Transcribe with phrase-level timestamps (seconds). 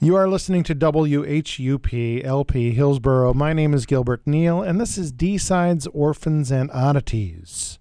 [0.00, 3.34] You are listening to WHUP LP Hillsboro.
[3.34, 7.80] My name is Gilbert Neal, and this is D Sides, Orphans, and Oddities.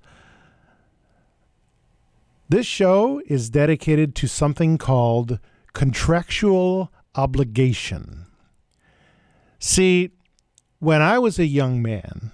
[2.50, 5.38] This show is dedicated to something called
[5.74, 8.26] contractual obligation.
[9.60, 10.10] See,
[10.80, 12.32] when I was a young man,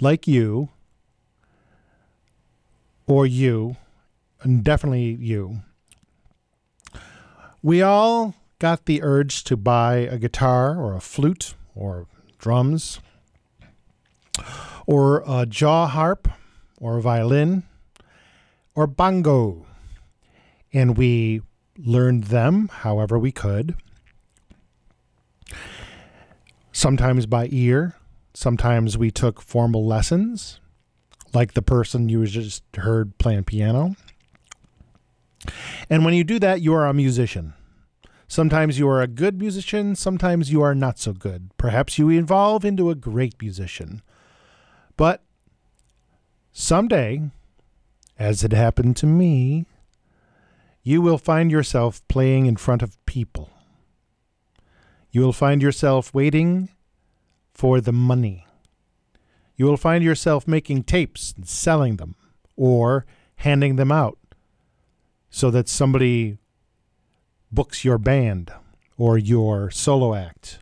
[0.00, 0.70] like you,
[3.06, 3.76] or you,
[4.40, 5.60] and definitely you,
[7.62, 12.06] we all got the urge to buy a guitar or a flute or
[12.38, 13.00] drums
[14.86, 16.28] or a jaw harp
[16.78, 17.64] or a violin
[18.74, 19.66] or bongo.
[20.72, 21.40] And we
[21.76, 23.74] learned them however we could.
[26.70, 27.96] Sometimes by ear,
[28.34, 30.60] sometimes we took formal lessons,
[31.32, 33.96] like the person you just heard playing piano.
[35.88, 37.54] And when you do that, you are a musician.
[38.30, 41.50] Sometimes you are a good musician, sometimes you are not so good.
[41.56, 44.02] Perhaps you evolve into a great musician.
[44.96, 45.24] But
[46.52, 47.22] someday,
[48.20, 49.66] as it happened to me,
[50.84, 53.50] you will find yourself playing in front of people.
[55.10, 56.68] You will find yourself waiting
[57.52, 58.46] for the money.
[59.56, 62.14] You will find yourself making tapes and selling them
[62.54, 63.06] or
[63.38, 64.18] handing them out
[65.30, 66.38] so that somebody
[67.52, 68.52] books your band
[68.96, 70.58] or your solo act.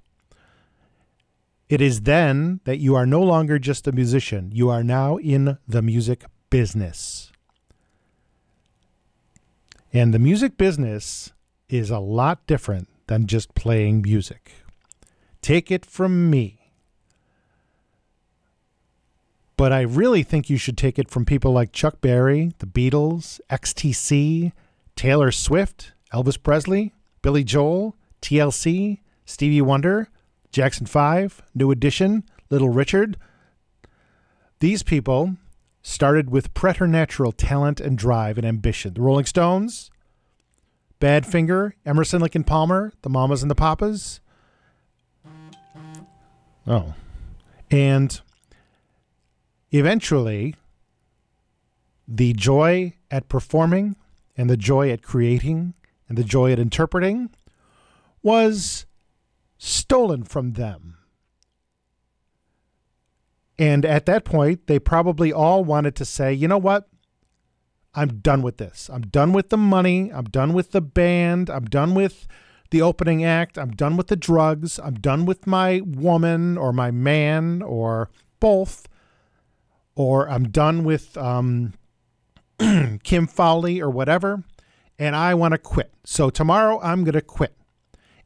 [1.69, 5.58] It is then that you are no longer just a musician, you are now in
[5.67, 7.30] the music business.
[9.92, 11.33] And the music business
[11.69, 14.52] is a lot different than just playing music.
[15.42, 16.73] Take it from me.
[19.56, 23.41] But I really think you should take it from people like Chuck Berry, the Beatles,
[23.50, 24.52] XTC,
[24.95, 30.09] Taylor Swift, Elvis Presley, Billy Joel, TLC, Stevie Wonder,
[30.53, 33.17] Jackson 5, New Edition, Little Richard.
[34.61, 35.36] These people
[35.83, 38.95] started with preternatural talent and drive and ambition.
[38.95, 39.91] The Rolling Stones,
[41.01, 44.20] Badfinger, Emerson, and Palmer, the Mamas and the Papas.
[46.67, 46.95] Oh.
[47.70, 48.20] And
[49.70, 50.55] eventually,
[52.07, 53.97] the joy at performing
[54.36, 55.74] and the joy at creating
[56.08, 57.30] and the joy at interpreting
[58.23, 58.86] was
[59.58, 60.96] stolen from them.
[63.58, 66.89] And at that point, they probably all wanted to say, you know what?
[67.95, 68.89] I'm done with this.
[68.92, 70.13] I'm done with the money.
[70.13, 71.51] I'm done with the band.
[71.51, 72.29] I'm done with
[72.70, 73.58] the opening act.
[73.58, 74.79] I'm done with the drugs.
[74.79, 78.86] I'm done with my woman or my man or both.
[79.97, 81.73] Or I'm done with um,
[83.02, 84.45] Kim Fowley or whatever
[84.98, 85.92] and I want to quit.
[86.05, 87.55] So tomorrow I'm going to quit.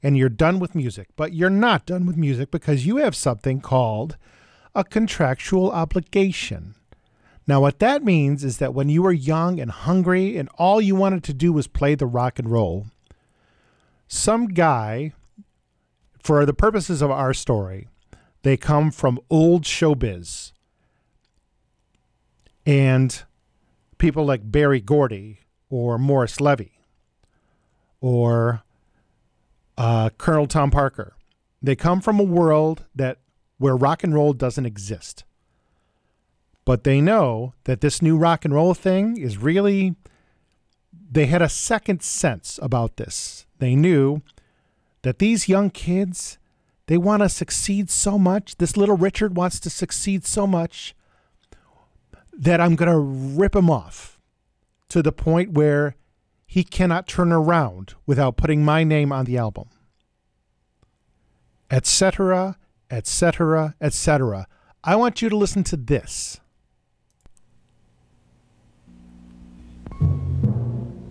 [0.02, 3.60] And you're done with music, but you're not done with music because you have something
[3.60, 4.16] called
[4.74, 6.74] a contractual obligation.
[7.46, 10.96] Now, what that means is that when you were young and hungry and all you
[10.96, 12.86] wanted to do was play the rock and roll,
[14.08, 15.12] some guy,
[16.22, 17.88] for the purposes of our story,
[18.42, 20.52] they come from old showbiz.
[22.64, 23.22] And
[23.98, 25.40] people like Berry Gordy,
[25.72, 26.70] or Morris Levy
[28.02, 28.62] or
[29.78, 31.14] uh, Colonel Tom Parker.
[31.62, 33.18] They come from a world that
[33.56, 35.24] where rock and roll doesn't exist.
[36.66, 39.96] But they know that this new rock and roll thing is really
[41.10, 43.46] they had a second sense about this.
[43.58, 44.20] They knew
[45.00, 46.38] that these young kids
[46.86, 48.56] they want to succeed so much.
[48.56, 50.94] This little Richard wants to succeed so much
[52.34, 54.11] that I'm going to rip him off
[54.92, 55.96] to the point where
[56.44, 59.70] he cannot turn around without putting my name on the album.
[61.70, 62.58] Etc.,
[62.90, 64.46] etc., etc.
[64.84, 66.40] I want you to listen to this.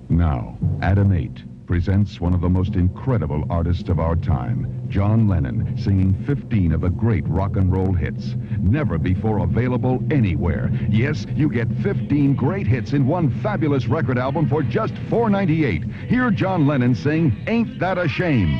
[0.09, 5.77] Now, Adam 8 presents one of the most incredible artists of our time, John Lennon,
[5.77, 10.69] singing 15 of the great rock and roll hits, never before available anywhere.
[10.89, 16.09] Yes, you get 15 great hits in one fabulous record album for just $4.98.
[16.09, 18.59] Hear John Lennon sing Ain't That a Shame.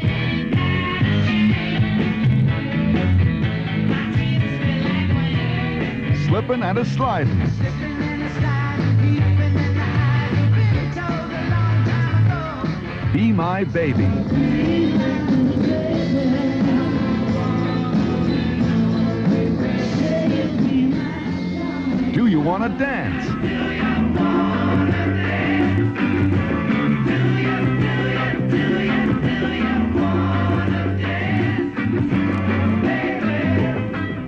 [6.30, 7.91] Slippin' and a slidin'.
[13.14, 14.06] Be My Baby.
[22.14, 23.28] Do you want to dance?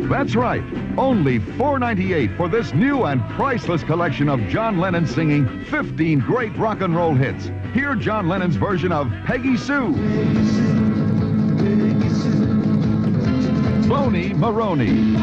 [0.09, 0.82] That's right.
[0.97, 6.81] Only $4.98 for this new and priceless collection of John Lennon singing 15 great rock
[6.81, 7.49] and roll hits.
[7.73, 9.93] Hear John Lennon's version of Peggy Sue.
[13.89, 15.13] Bony Moronie.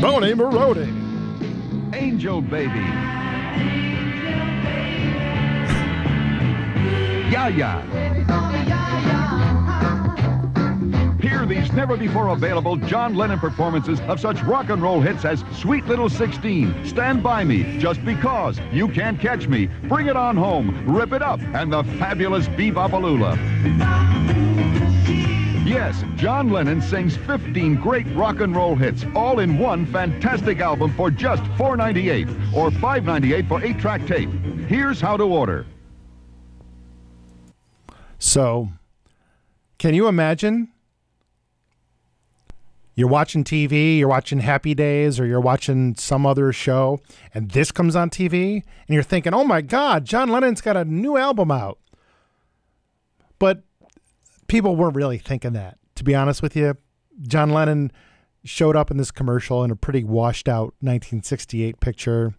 [0.00, 1.94] Bony Moronie.
[1.94, 2.80] Angel Baby.
[7.30, 8.83] Ya Ya.
[11.34, 15.42] Hear these never before available John Lennon performances of such rock and roll hits as
[15.52, 20.36] Sweet Little 16, Stand By Me, Just Because, You Can't Catch Me, Bring It On
[20.36, 23.36] Home, Rip It Up, and the fabulous Be-Bop-A-Lula.
[25.66, 30.94] Yes, John Lennon sings 15 great rock and roll hits, all in one fantastic album
[30.94, 34.30] for just $4.98 or $5.98 for 8-track tape.
[34.68, 35.66] Here's how to order.
[38.20, 38.68] So,
[39.78, 40.68] can you imagine?
[42.96, 47.00] You're watching TV, you're watching Happy Days, or you're watching some other show,
[47.32, 50.84] and this comes on TV, and you're thinking, oh my God, John Lennon's got a
[50.84, 51.78] new album out.
[53.40, 53.64] But
[54.46, 56.76] people weren't really thinking that, to be honest with you.
[57.22, 57.90] John Lennon
[58.44, 62.34] showed up in this commercial in a pretty washed out 1968 picture.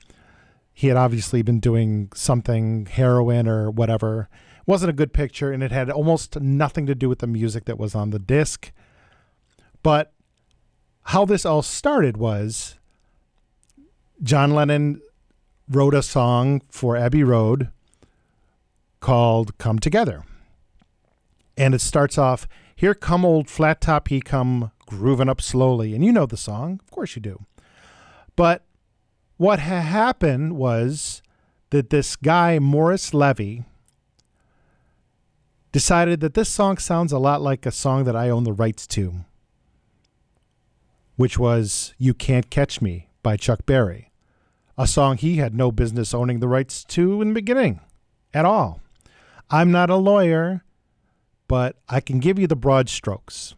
[0.73, 4.29] He had obviously been doing something, heroin or whatever.
[4.57, 7.65] It wasn't a good picture, and it had almost nothing to do with the music
[7.65, 8.71] that was on the disc.
[9.83, 10.13] But
[11.05, 12.75] how this all started was
[14.23, 15.01] John Lennon
[15.69, 17.69] wrote a song for Abbey Road
[18.99, 20.23] called Come Together.
[21.55, 25.93] And it starts off, Here come old flat top, he come grooving up slowly.
[25.93, 27.45] And you know the song, of course you do.
[28.35, 28.63] But
[29.37, 31.21] what ha- happened was
[31.69, 33.63] that this guy, Morris Levy,
[35.71, 38.87] decided that this song sounds a lot like a song that I own the rights
[38.87, 39.25] to
[41.15, 44.11] which was You Can't Catch Me by Chuck Berry,
[44.77, 47.79] a song he had no business owning the rights to in the beginning
[48.33, 48.81] at all.
[49.49, 50.63] I'm not a lawyer,
[51.47, 53.55] but I can give you the broad strokes.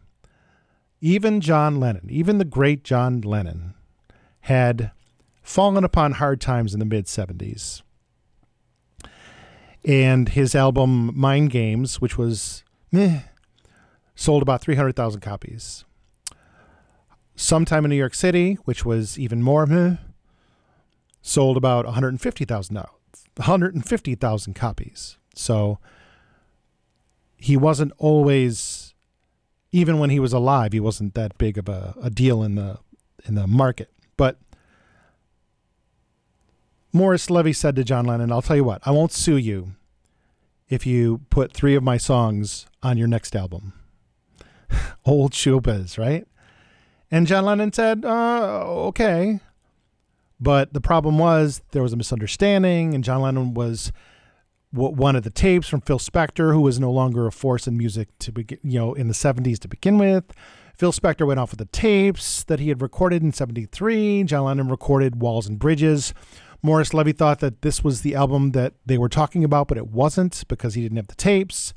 [1.00, 3.74] Even John Lennon, even the great John Lennon,
[4.42, 4.92] had
[5.42, 7.82] fallen upon hard times in the mid 70s.
[9.84, 13.20] And his album Mind Games, which was meh,
[14.14, 15.84] sold about 300,000 copies
[17.38, 19.96] sometime in New York City, which was even more meh,
[21.22, 25.16] sold about 150,000 150,000 copies.
[25.34, 25.78] So
[27.36, 28.94] he wasn't always
[29.70, 32.78] even when he was alive, he wasn't that big of a, a deal in the
[33.24, 33.90] in the market.
[34.16, 34.38] But
[36.92, 39.74] Morris Levy said to John Lennon, I'll tell you what, I won't sue you
[40.68, 43.74] if you put three of my songs on your next album.
[45.04, 46.26] Old Shubas, right?
[47.10, 49.40] And John Lennon said, uh, okay.
[50.40, 53.92] But the problem was there was a misunderstanding, and John Lennon was
[54.70, 58.08] one of the tapes from Phil Spector, who was no longer a force in music
[58.18, 60.24] to begin, you know, in the 70s to begin with.
[60.76, 64.24] Phil Spector went off with the tapes that he had recorded in 73.
[64.24, 66.12] John Lennon recorded Walls and Bridges.
[66.62, 69.88] Morris Levy thought that this was the album that they were talking about, but it
[69.88, 71.72] wasn't because he didn't have the tapes.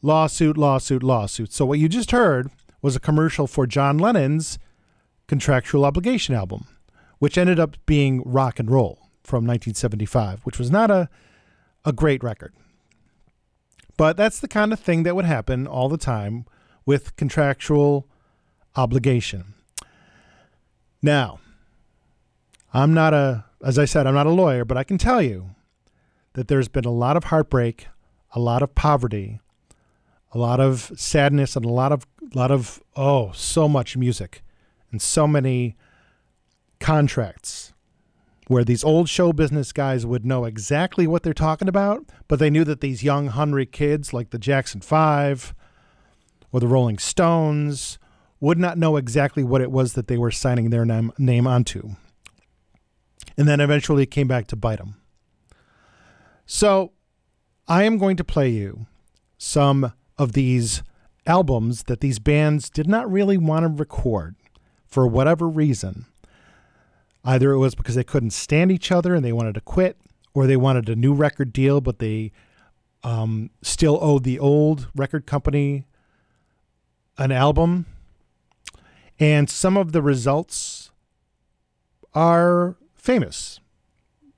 [0.00, 1.52] Lawsuit, lawsuit, lawsuit.
[1.52, 4.58] So what you just heard was a commercial for John Lennon's
[5.30, 6.66] contractual obligation album,
[7.20, 11.08] which ended up being Rock and Roll from 1975, which was not a,
[11.84, 12.52] a great record.
[13.96, 16.46] But that's the kind of thing that would happen all the time
[16.84, 18.08] with contractual
[18.74, 19.54] obligation.
[21.00, 21.38] Now,
[22.74, 25.50] I'm not a, as I said, I'm not a lawyer, but I can tell you
[26.32, 27.86] that there's been a lot of heartbreak,
[28.32, 29.38] a lot of poverty,
[30.32, 34.42] a lot of sadness, and a lot of lot of oh, so much music
[34.90, 35.76] and so many
[36.78, 37.72] contracts
[38.46, 42.50] where these old show business guys would know exactly what they're talking about, but they
[42.50, 45.54] knew that these young, hungry kids like the Jackson Five
[46.50, 47.98] or the Rolling Stones
[48.40, 51.90] would not know exactly what it was that they were signing their name, name onto.
[53.36, 54.96] And then eventually it came back to bite them.
[56.44, 56.92] So
[57.68, 58.86] I am going to play you
[59.38, 60.82] some of these
[61.24, 64.34] albums that these bands did not really want to record
[64.90, 66.06] for whatever reason.
[67.24, 69.96] Either it was because they couldn't stand each other and they wanted to quit,
[70.34, 72.32] or they wanted a new record deal, but they
[73.02, 75.84] um, still owed the old record company
[77.18, 77.86] an album.
[79.18, 80.90] And some of the results
[82.14, 83.60] are famous,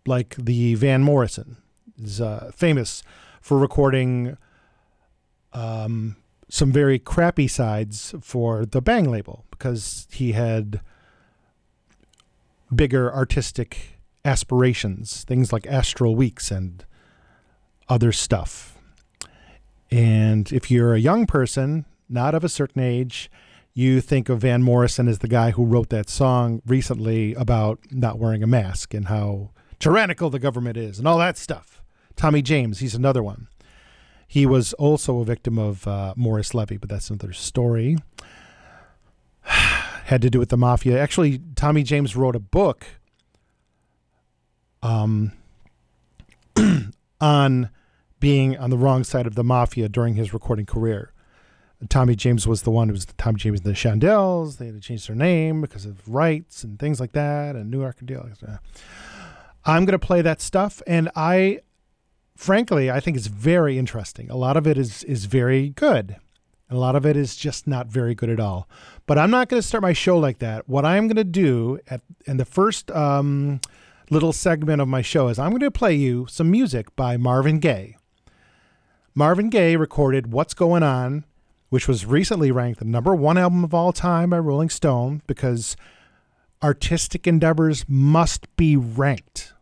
[0.07, 1.59] like the Van Morrison
[2.03, 3.03] is uh, famous
[3.41, 4.37] for recording
[5.53, 6.17] um,
[6.49, 10.81] some very crappy sides for the Bang label because he had
[12.75, 16.85] bigger artistic aspirations, things like Astral Weeks and
[17.89, 18.77] other stuff.
[19.89, 23.31] And if you're a young person, not of a certain age,
[23.73, 28.19] you think of Van Morrison as the guy who wrote that song recently about not
[28.19, 31.81] wearing a mask and how tyrannical the government is and all that stuff.
[32.17, 33.47] Tommy James, he's another one.
[34.27, 37.97] He was also a victim of uh, Morris Levy, but that's another story.
[40.05, 41.01] Had to do with the mafia.
[41.01, 42.87] Actually, Tommy James wrote a book
[44.83, 45.33] um,
[47.21, 47.71] on
[48.21, 51.13] being on the wrong side of the mafia during his recording career.
[51.89, 54.59] Tommy James was the one who was Tommy James and the Shondells.
[54.59, 57.81] They had to change their name because of rights and things like that, and New
[57.81, 58.29] York deal.
[59.65, 61.61] I'm going to play that stuff, and I,
[62.37, 64.31] frankly, I think it's very interesting.
[64.31, 66.17] A lot of it is is very good,
[66.73, 68.67] and a lot of it is just not very good at all.
[69.05, 70.67] But I'm not going to start my show like that.
[70.67, 73.61] What I'm going to do at in the first um,
[74.09, 77.59] little segment of my show is I'm going to play you some music by Marvin
[77.59, 77.97] Gaye.
[79.15, 81.25] Marvin Gaye recorded "What's Going On."
[81.69, 85.75] which was recently ranked the number one album of all time by Rolling Stone because
[86.63, 89.55] artistic endeavors must be ranked.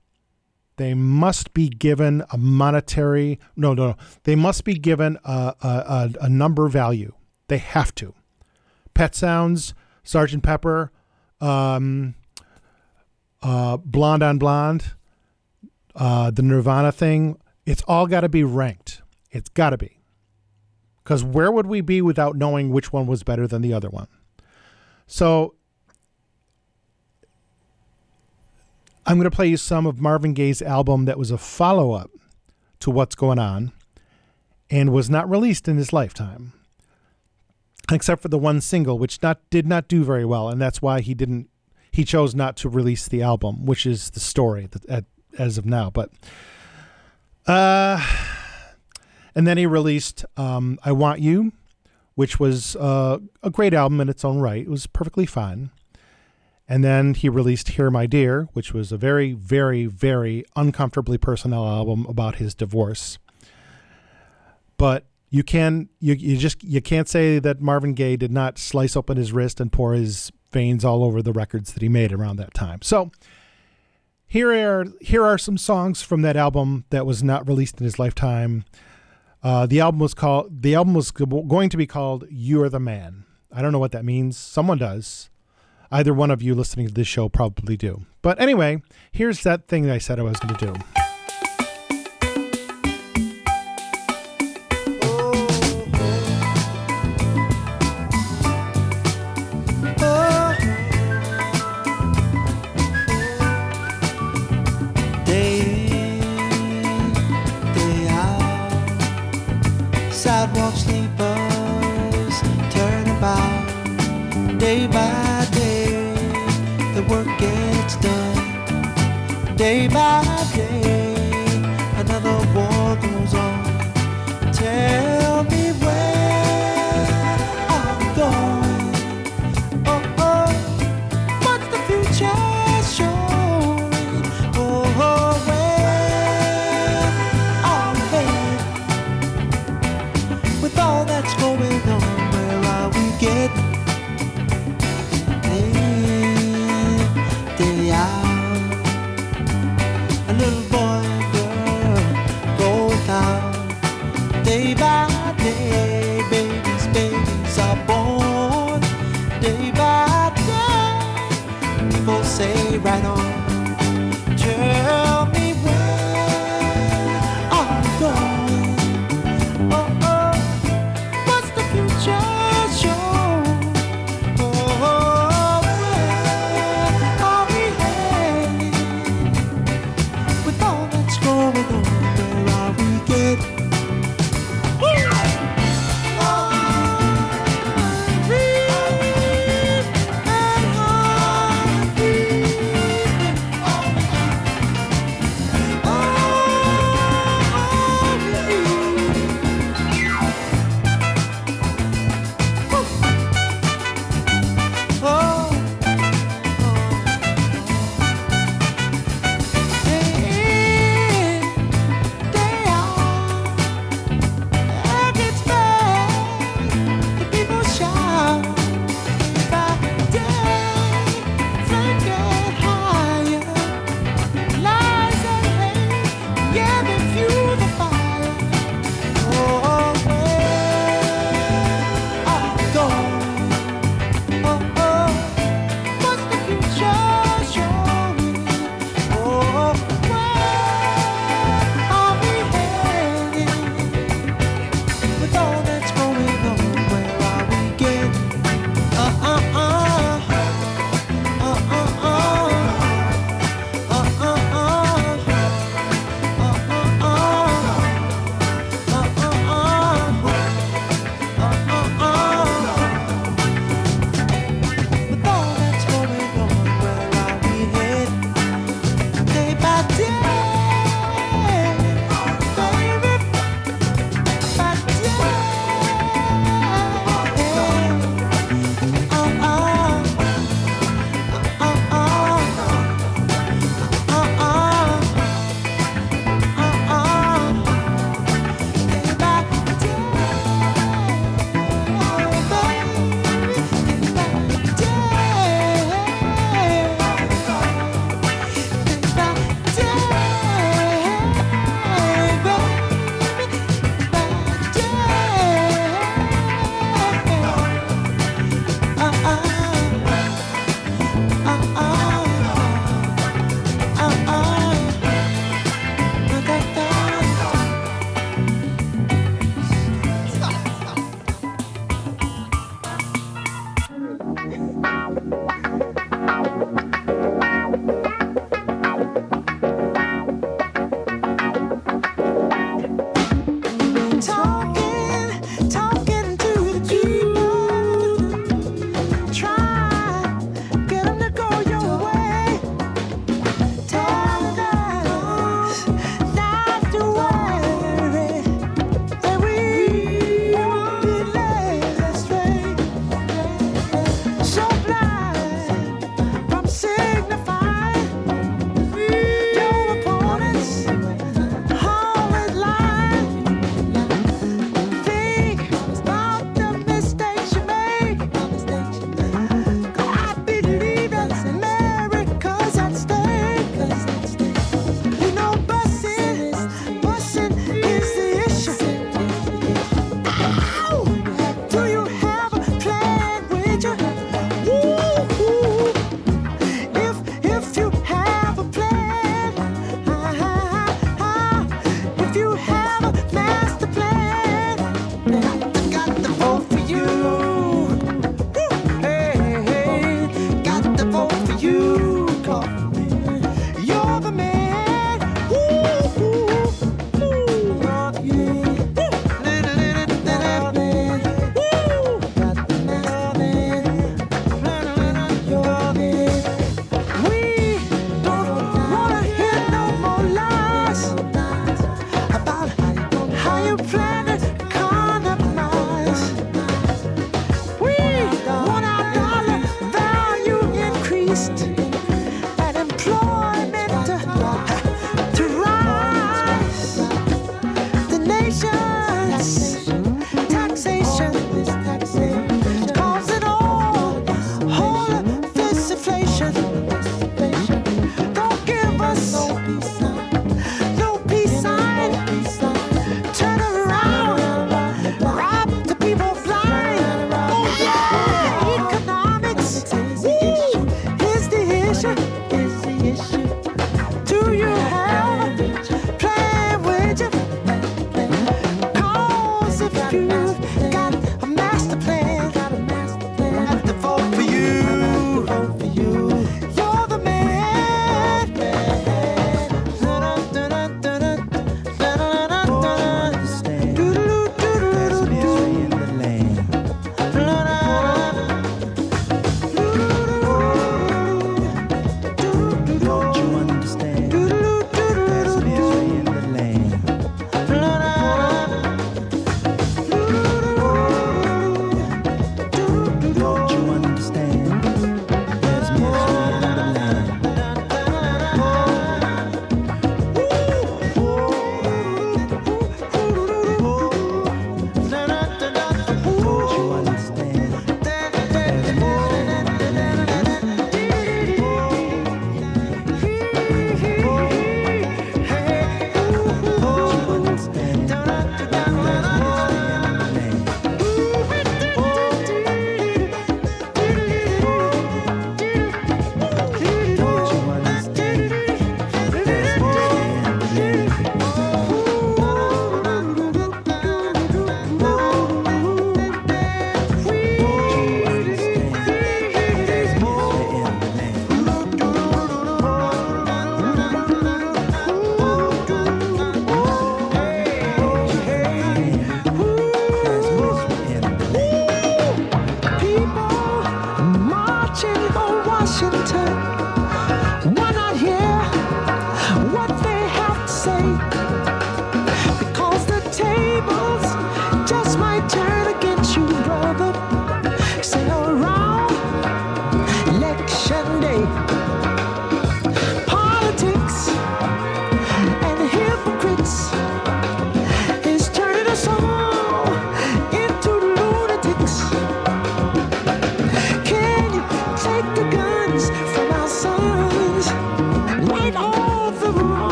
[0.80, 3.96] They must be given a monetary, no, no, no.
[4.25, 7.12] They must be given a, a, a, number value.
[7.49, 8.14] They have to.
[8.94, 10.90] Pet Sounds, Sergeant Pepper,
[11.38, 12.14] um,
[13.42, 14.94] uh, Blonde on Blonde,
[15.96, 19.02] uh, the Nirvana thing, it's all got to be ranked.
[19.30, 20.00] It's got to be.
[21.04, 24.08] Because where would we be without knowing which one was better than the other one?
[25.06, 25.56] So
[29.07, 32.11] I'm going to play you some of Marvin Gaye's album that was a follow up
[32.80, 33.73] to What's Going On
[34.71, 36.52] and was not released in his lifetime,
[37.90, 41.00] except for the one single, which not did not do very well, and that's why
[41.00, 41.49] he didn't.
[41.90, 45.04] He chose not to release the album, which is the story that, at,
[45.38, 45.90] as of now.
[45.90, 46.11] But
[47.47, 48.00] uh,
[49.35, 51.52] and then he released um, I Want You,
[52.14, 54.62] which was uh, a great album in its own right.
[54.62, 55.71] It was perfectly fine.
[56.70, 61.66] And then he released Here My Dear, which was a very, very, very uncomfortably personal
[61.66, 63.18] album about his divorce.
[64.76, 68.96] But you can you, you just you can't say that Marvin Gaye did not slice
[68.96, 72.36] open his wrist and pour his veins all over the records that he made around
[72.36, 72.82] that time.
[72.82, 73.10] So
[74.24, 77.98] here are here are some songs from that album that was not released in his
[77.98, 78.64] lifetime.
[79.42, 80.62] Uh, the album was called.
[80.62, 83.90] The album was going to be called "You Are the Man." I don't know what
[83.90, 84.36] that means.
[84.36, 85.30] Someone does.
[85.90, 88.06] Either one of you listening to this show probably do.
[88.23, 91.00] But anyway, here's that thing that I said I was going to do.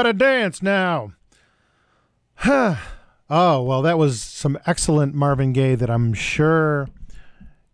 [0.00, 1.12] Everybody dance now.
[2.36, 2.76] Huh.
[3.32, 6.88] Oh, well, that was some excellent Marvin Gaye that I'm sure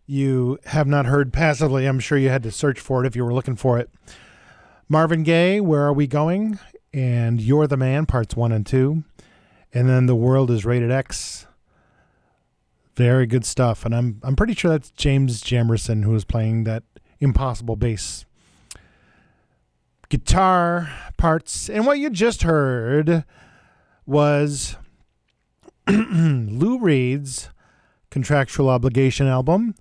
[0.05, 1.87] you have not heard passively.
[1.87, 3.89] I'm sure you had to search for it if you were looking for it.
[4.87, 6.59] Marvin Gaye, Where Are We Going?
[6.93, 9.03] And You're the Man, parts one and two.
[9.73, 11.47] And then The World is Rated X.
[12.95, 13.83] Very good stuff.
[13.83, 16.83] And I'm I'm pretty sure that's James Jamerson who was playing that
[17.19, 18.26] impossible bass
[20.09, 21.69] guitar parts.
[21.69, 23.23] And what you just heard
[24.05, 24.75] was
[25.87, 27.49] Lou Reed's
[28.09, 29.75] contractual obligation album,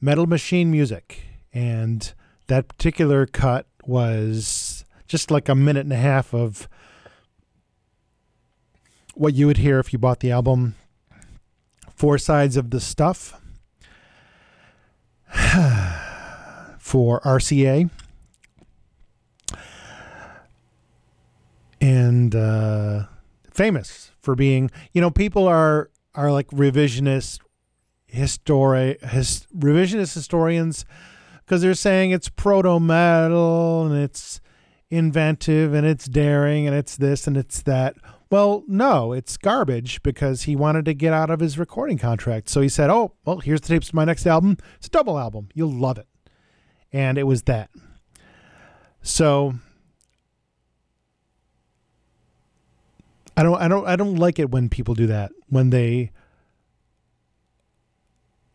[0.00, 1.24] Metal Machine Music.
[1.52, 2.12] And
[2.46, 6.68] that particular cut was just like a minute and a half of
[9.14, 10.74] what you would hear if you bought the album.
[11.94, 13.40] Four sides of the stuff
[16.78, 17.90] for RCA.
[21.84, 23.04] And uh,
[23.52, 27.40] famous for being, you know, people are are like revisionist
[28.10, 30.84] histori his, revisionist historians
[31.40, 34.40] because they're saying it's proto metal and it's
[34.88, 37.96] inventive and it's daring and it's this and it's that.
[38.30, 42.48] Well, no, it's garbage because he wanted to get out of his recording contract.
[42.48, 44.56] So he said, "Oh, well, here's the tapes of my next album.
[44.76, 45.48] It's a double album.
[45.52, 46.08] You'll love it."
[46.92, 47.68] And it was that.
[49.02, 49.54] So
[53.36, 56.12] I don't I don't I don't like it when people do that when they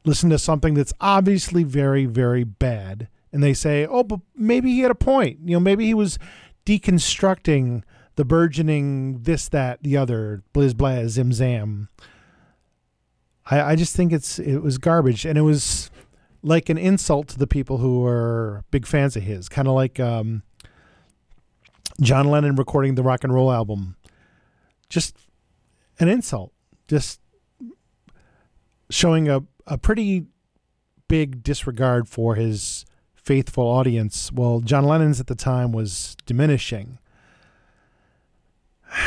[0.05, 4.79] listen to something that's obviously very very bad and they say, "Oh, but maybe he
[4.79, 5.39] had a point.
[5.45, 6.17] You know, maybe he was
[6.65, 7.83] deconstructing
[8.15, 11.89] the burgeoning this that the other blizz blaz zim zam."
[13.45, 15.91] I I just think it's it was garbage and it was
[16.41, 19.99] like an insult to the people who are big fans of his, kind of like
[19.99, 20.43] um,
[22.01, 23.97] John Lennon recording the rock and roll album
[24.89, 25.15] just
[25.99, 26.51] an insult,
[26.87, 27.19] just
[28.89, 30.25] showing a, a pretty
[31.07, 34.31] big disregard for his faithful audience.
[34.31, 36.99] Well, John Lennon's at the time was diminishing.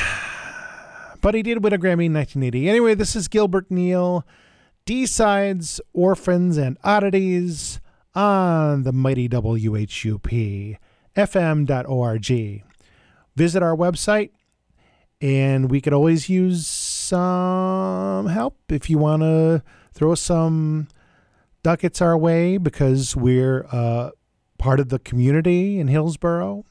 [1.21, 2.69] But he did win a Grammy in 1980.
[2.69, 4.27] Anyway, this is Gilbert Neal,
[4.85, 7.81] D Sides, Orphans, and Oddities
[8.13, 10.79] on the mighty WHUP,
[11.17, 12.65] FM.org.
[13.37, 14.31] Visit our website,
[15.23, 19.63] and we could always use some help if you want to
[19.95, 20.89] throw some
[21.63, 24.11] ducats our way because we're uh,
[24.59, 26.65] part of the community in Hillsboro.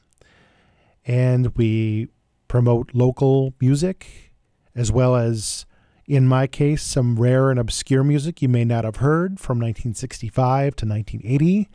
[1.06, 2.08] And we
[2.46, 4.32] promote local music
[4.74, 5.64] as well as
[6.06, 10.76] in my case some rare and obscure music you may not have heard from 1965
[10.76, 11.70] to 1980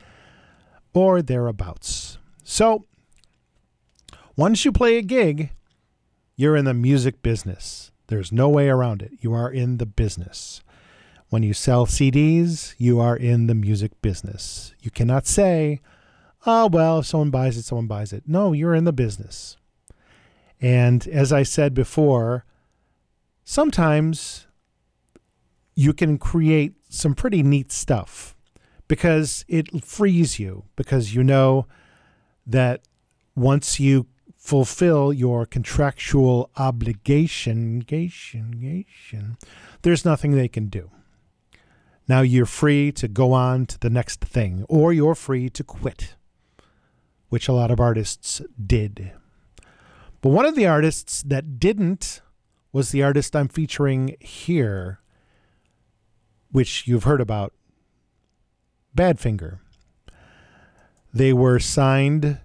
[0.94, 2.20] or thereabouts.
[2.44, 2.86] So
[4.36, 5.52] once you play a gig
[6.38, 7.92] you're in the music business.
[8.08, 9.12] There's no way around it.
[9.20, 10.62] You are in the business.
[11.30, 14.74] When you sell CDs, you are in the music business.
[14.80, 15.82] You cannot say,
[16.46, 18.24] oh, well, if someone buys it, someone buys it.
[18.28, 19.58] No, you're in the business.
[20.62, 22.46] And as I said before,
[23.44, 24.48] sometimes
[25.76, 28.36] you can create some pretty neat stuff
[28.88, 31.68] because it frees you, because you know
[32.46, 32.82] that
[33.36, 34.06] once you
[34.48, 37.84] fulfill your contractual obligation,
[39.82, 40.90] there's nothing they can do.
[42.08, 46.16] Now you're free to go on to the next thing, or you're free to quit,
[47.28, 49.12] which a lot of artists did.
[50.22, 52.22] But one of the artists that didn't
[52.72, 55.02] was the artist I'm featuring here,
[56.54, 57.52] which you've heard about
[58.96, 59.60] Badfinger.
[61.14, 62.40] They were signed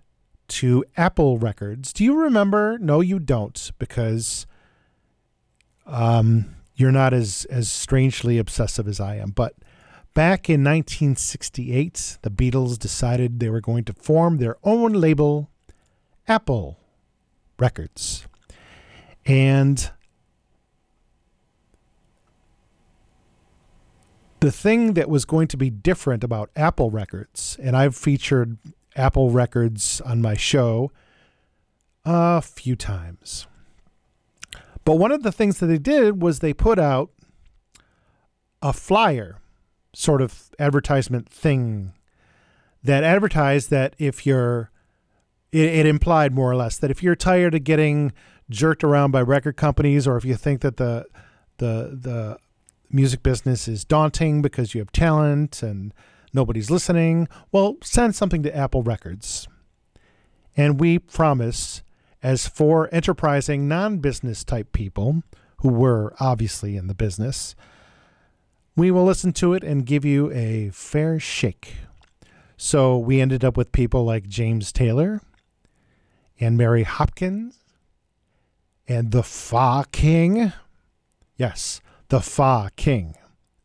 [0.49, 1.93] to Apple Records.
[1.93, 2.79] Do you remember?
[2.79, 4.47] No, you don't, because
[5.87, 9.31] um, you're not as as strangely obsessive as I am.
[9.31, 9.55] But
[10.15, 15.51] back in 1968, the Beatles decided they were going to form their own label,
[16.29, 16.79] Apple
[17.59, 18.27] Records,
[19.25, 19.91] and
[24.41, 28.59] the thing that was going to be different about Apple Records, and I've featured
[28.97, 30.91] Apple Records on my show
[32.05, 33.47] a few times.
[34.85, 37.11] But one of the things that they did was they put out
[38.61, 39.39] a flyer
[39.95, 41.93] sort of advertisement thing
[42.83, 44.71] that advertised that if you're
[45.53, 48.13] it, it, implied more or less that if you're tired of getting
[48.49, 51.05] jerked around by record companies or if you think that the
[51.59, 52.39] the the
[52.91, 55.93] music business is daunting because you have talent and
[56.33, 57.29] nobody's listening.
[57.51, 59.49] Well, send something to Apple Records.
[60.57, 61.83] And we promise
[62.23, 65.23] as four enterprising non business type people
[65.59, 67.55] who were obviously in the business.
[68.75, 71.75] We will listen to it and give you a fair shake.
[72.57, 75.21] So we ended up with people like James Taylor
[76.41, 77.59] and Mary Hopkins
[78.89, 80.53] and the Fa King.
[81.37, 83.17] Yes, the Fa King.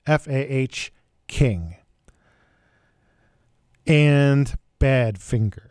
[0.06, 0.92] F A H
[1.28, 1.77] King.
[3.88, 5.70] And Badfinger,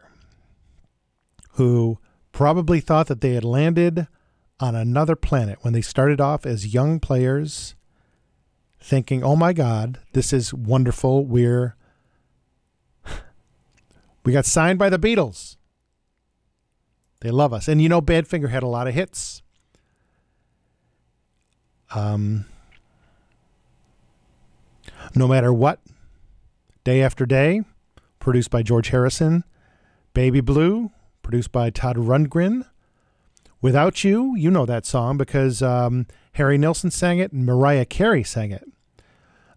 [1.52, 1.98] who
[2.32, 4.06] probably thought that they had landed
[4.58, 7.74] on another planet when they started off as young players,
[8.80, 11.24] thinking, oh my God, this is wonderful.
[11.24, 11.76] We're.
[14.24, 15.56] We got signed by the Beatles.
[17.20, 17.68] They love us.
[17.68, 19.40] And you know, Badfinger had a lot of hits.
[21.94, 22.44] Um,
[25.14, 25.78] no matter what,
[26.82, 27.62] day after day,
[28.26, 29.44] produced by George Harrison.
[30.12, 30.90] Baby Blue,
[31.22, 32.66] produced by Todd Rundgren.
[33.62, 38.24] Without You, you know that song because um, Harry Nilsson sang it and Mariah Carey
[38.24, 38.64] sang it.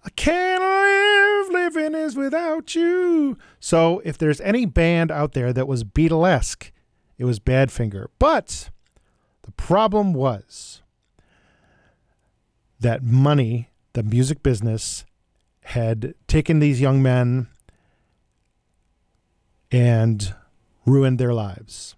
[0.06, 3.40] I can't live, living is without you.
[3.60, 6.70] So if there's any band out there that was Beatlesque,
[7.18, 8.06] it was Badfinger.
[8.20, 8.70] But
[9.42, 10.84] the problem was
[12.80, 15.06] that money, the music business,
[15.64, 17.48] had taken these young men
[19.72, 20.34] and
[20.86, 21.96] ruined their lives,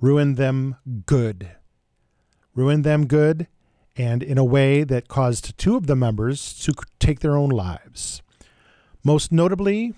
[0.00, 0.76] ruined them
[1.06, 1.50] good,
[2.54, 3.46] ruined them good,
[3.96, 8.22] and in a way that caused two of the members to take their own lives.
[9.04, 9.94] Most notably,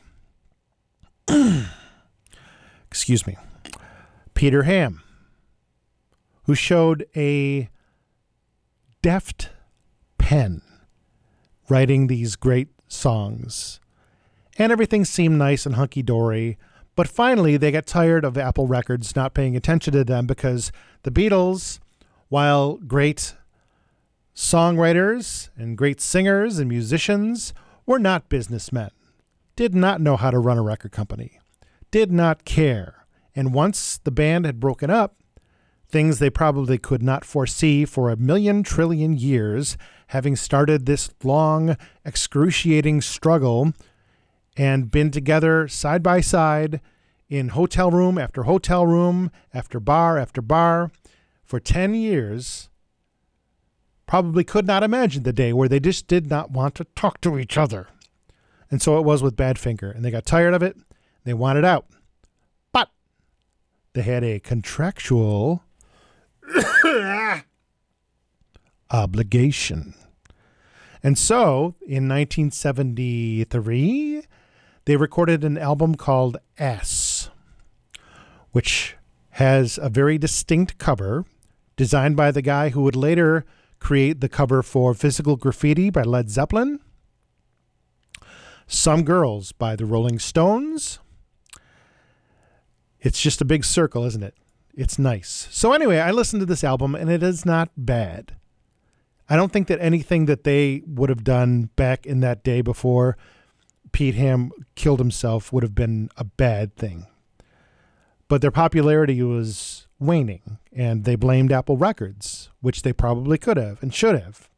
[2.87, 3.37] excuse me,
[4.35, 5.03] Peter Ham,
[6.45, 7.69] who showed a
[9.03, 9.51] deft
[10.17, 10.63] pen
[11.69, 13.81] writing these great songs.
[14.59, 16.59] And everything seemed nice and hunky dory.
[16.99, 20.73] But finally, they got tired of Apple Records not paying attention to them because
[21.05, 21.79] the Beatles,
[22.29, 23.37] while great
[24.35, 27.55] songwriters and great singers and musicians,
[27.87, 28.91] were not businessmen,
[29.55, 31.39] did not know how to run a record company,
[31.93, 33.07] did not care.
[33.33, 35.23] And once the band had broken up,
[35.89, 39.77] things they probably could not foresee for a million trillion years,
[40.09, 43.73] having started this long, excruciating struggle
[44.59, 46.81] and been together side by side
[47.29, 50.91] in hotel room after hotel room, after bar after bar
[51.45, 52.69] for 10 years,
[54.07, 57.39] probably could not imagine the day where they just did not want to talk to
[57.39, 57.87] each other.
[58.71, 60.77] And so it was with Badfinger, and they got tired of it.
[61.25, 61.87] They wanted out.
[62.73, 62.91] But
[63.93, 65.63] they had a contractual
[68.91, 69.95] obligation.
[71.03, 74.25] And so in 1973,
[74.89, 77.29] they recorded an album called Ass,
[78.53, 78.97] which
[79.33, 81.27] has a very distinct cover
[81.77, 83.45] designed by the guy who would later
[83.81, 86.81] create the cover for Physical Graffiti by Led Zeppelin,
[88.67, 91.01] Some Girls by the Rolling Stones.
[92.99, 94.37] It's just a big circle, isn't it?
[94.73, 95.49] It's nice.
[95.51, 98.37] So, anyway, I listened to this album and it is not bad.
[99.29, 103.19] I don't think that anything that they would have done back in that day before
[103.93, 107.07] Pete Ham killed himself would have been a bad thing.
[108.29, 113.83] But their popularity was waning, and they blamed Apple Records, which they probably could have
[113.83, 114.49] and should have,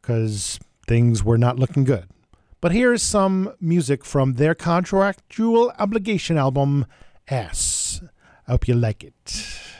[0.00, 2.08] because things were not looking good.
[2.60, 6.86] But here's some music from their contractual obligation album,
[7.28, 8.00] Ass.
[8.46, 9.60] I hope you like it.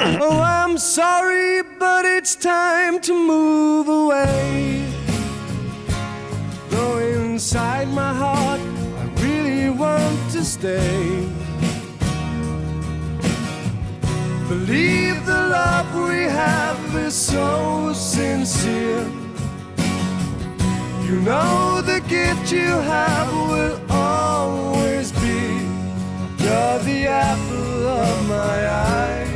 [0.00, 4.97] Oh, I'm sorry, but it's time to move away.
[7.38, 8.60] Inside my heart,
[9.00, 11.24] I really want to stay.
[14.48, 19.06] Believe the love we have is so sincere.
[21.06, 25.38] You know the gift you have will always be.
[26.42, 28.58] You're the apple of my
[28.96, 29.28] eye.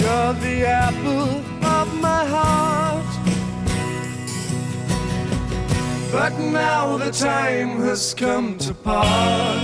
[0.00, 2.67] You're the apple of my heart.
[6.10, 9.62] But now the time has come to part.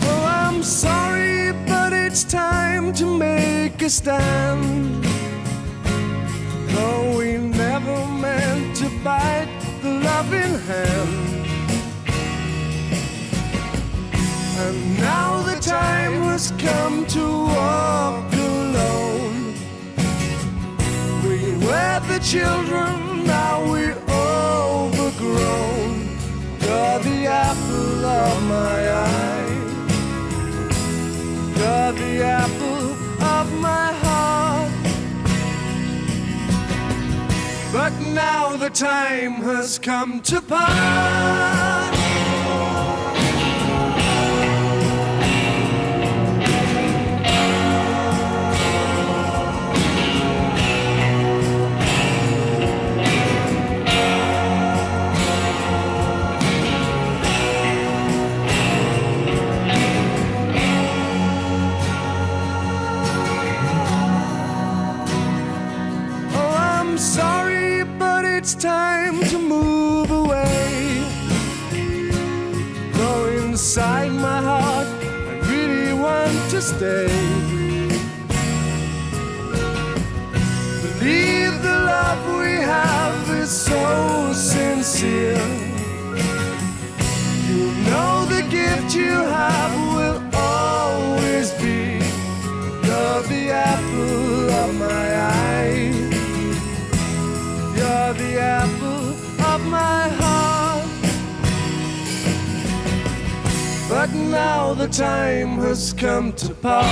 [0.00, 5.04] Oh, I'm sorry, but it's time to make a stand.
[6.68, 9.48] Though we never meant to bite
[9.82, 11.01] the loving hand.
[14.98, 19.54] Now the time has come to walk alone.
[21.24, 25.92] We were the children, now we're overgrown.
[26.60, 29.52] You're the apple of my eye.
[31.56, 34.72] You're the apple of my heart.
[37.72, 41.61] But now the time has come to part.
[68.62, 71.04] time to move away.
[72.92, 74.86] Though inside my heart,
[75.30, 77.08] I really want to stay.
[80.80, 85.42] Believe the love we have is so sincere.
[87.48, 89.81] You know the gift you have.
[98.42, 99.08] apple
[99.52, 100.88] of my heart.
[103.88, 106.86] But now the time has come to part.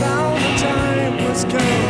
[0.00, 1.83] Now the time has come.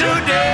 [0.00, 0.49] today.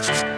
[0.00, 0.37] I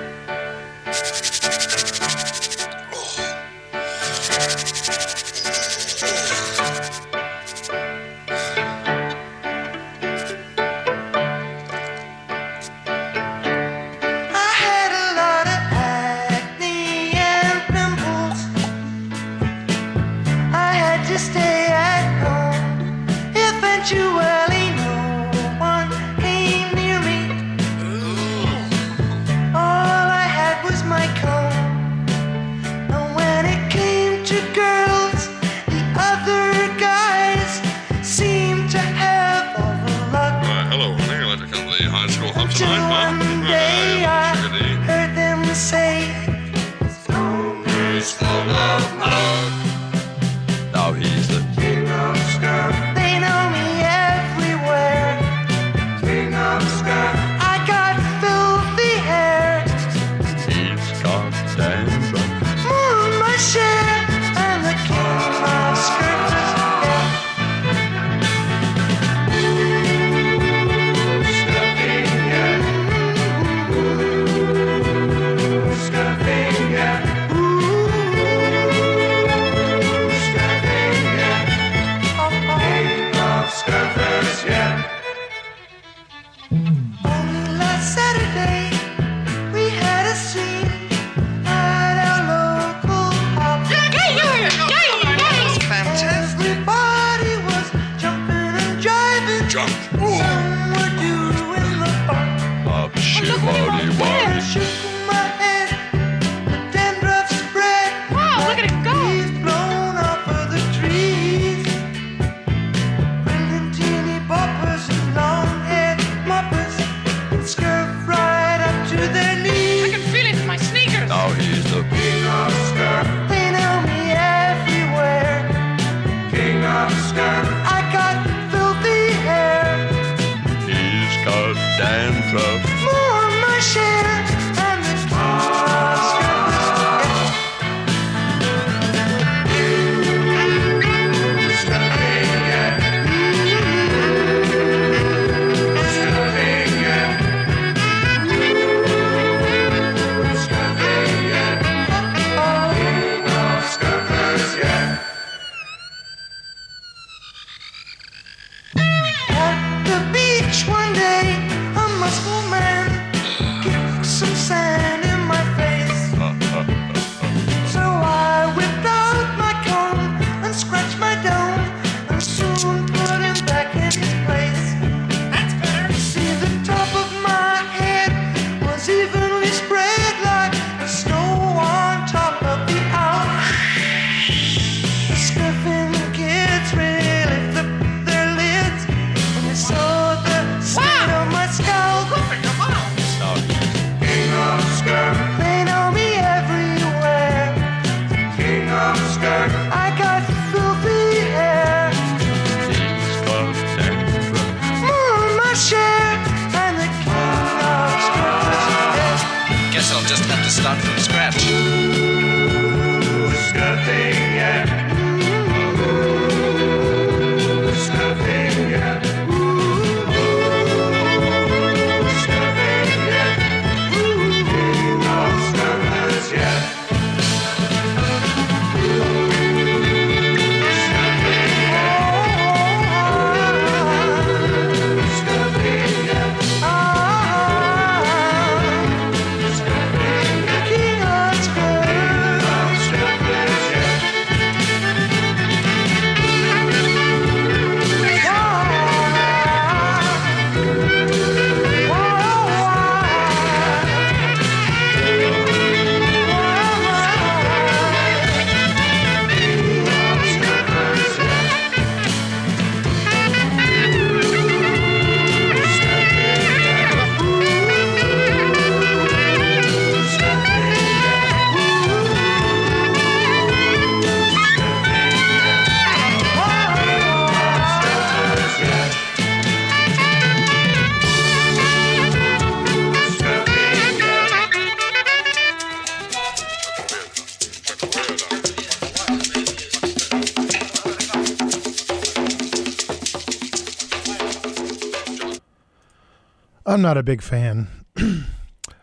[296.70, 297.66] I'm not a big fan.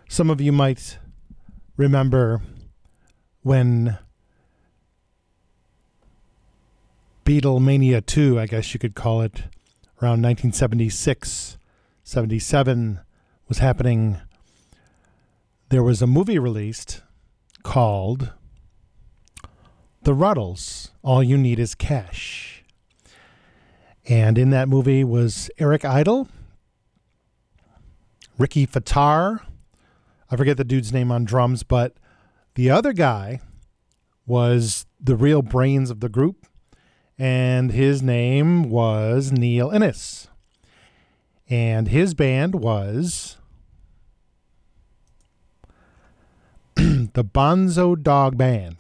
[0.10, 0.98] Some of you might
[1.78, 2.42] remember
[3.44, 3.98] when
[7.24, 9.44] Beatlemania 2, I guess you could call it,
[10.02, 11.58] around 1976,
[12.04, 13.00] 77
[13.48, 14.18] was happening.
[15.70, 17.04] There was a movie released
[17.64, 18.34] called
[20.02, 22.66] The Rutles All You Need Is Cash.
[24.10, 26.28] And in that movie was Eric Idle,
[28.38, 29.42] Ricky Fataar,
[30.30, 31.94] I forget the dude's name on drums, but
[32.56, 33.40] the other guy
[34.28, 36.46] was the real brains of the group,
[37.18, 40.28] and his name was Neil Innes.
[41.50, 43.38] And his band was
[46.76, 48.78] the Bonzo Dog Band.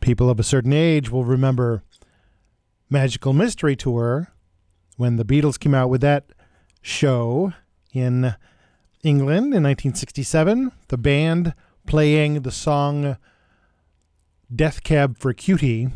[0.00, 1.84] People of a certain age will remember
[2.90, 4.31] Magical Mystery Tour
[4.96, 6.26] when the Beatles came out with that
[6.80, 7.52] show
[7.92, 8.34] in
[9.02, 10.72] England in 1967.
[10.88, 11.54] The band
[11.86, 13.16] playing the song
[14.54, 15.88] Death Cab for Cutie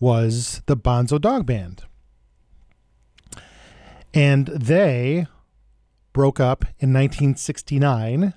[0.00, 1.84] was the Bonzo Dog Band.
[4.14, 5.26] And they
[6.12, 8.34] broke up in 1969.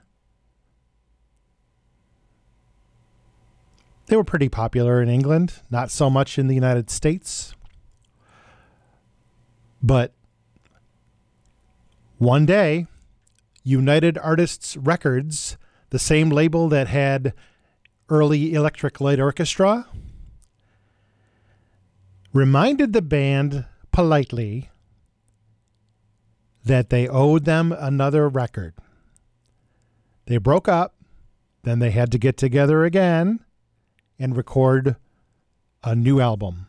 [4.08, 7.55] They were pretty popular in England, not so much in the United States.
[9.86, 10.14] But
[12.18, 12.88] one day,
[13.64, 15.58] United Artists Records,
[15.92, 17.34] the same label that had
[18.10, 19.86] early Electric Light Orchestra,
[22.34, 24.72] reminded the band politely
[26.64, 28.74] that they owed them another record.
[30.26, 30.96] They broke up,
[31.62, 33.40] then they had to get together again
[34.18, 34.96] and record
[35.84, 36.66] a new album.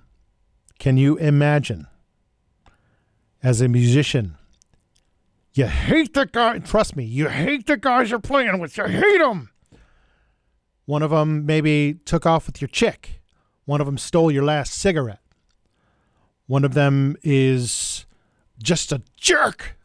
[0.79, 1.87] Can you imagine?
[3.47, 4.35] As a musician,
[5.55, 6.59] you hate the guy.
[6.59, 8.77] Trust me, you hate the guys you're playing with.
[8.77, 9.51] You hate them.
[10.85, 13.23] One of them maybe took off with your chick.
[13.65, 15.21] One of them stole your last cigarette.
[16.49, 18.05] One of them is
[18.61, 19.77] just a jerk.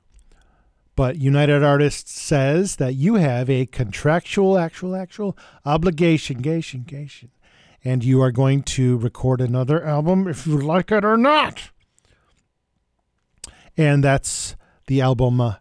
[0.96, 5.38] But United Artists says that you have a contractual, actual, actual
[5.68, 7.30] obligation, gation, gation,
[7.84, 11.70] and you are going to record another album if you like it or not.
[13.78, 14.56] And that's
[14.88, 15.56] the album uh,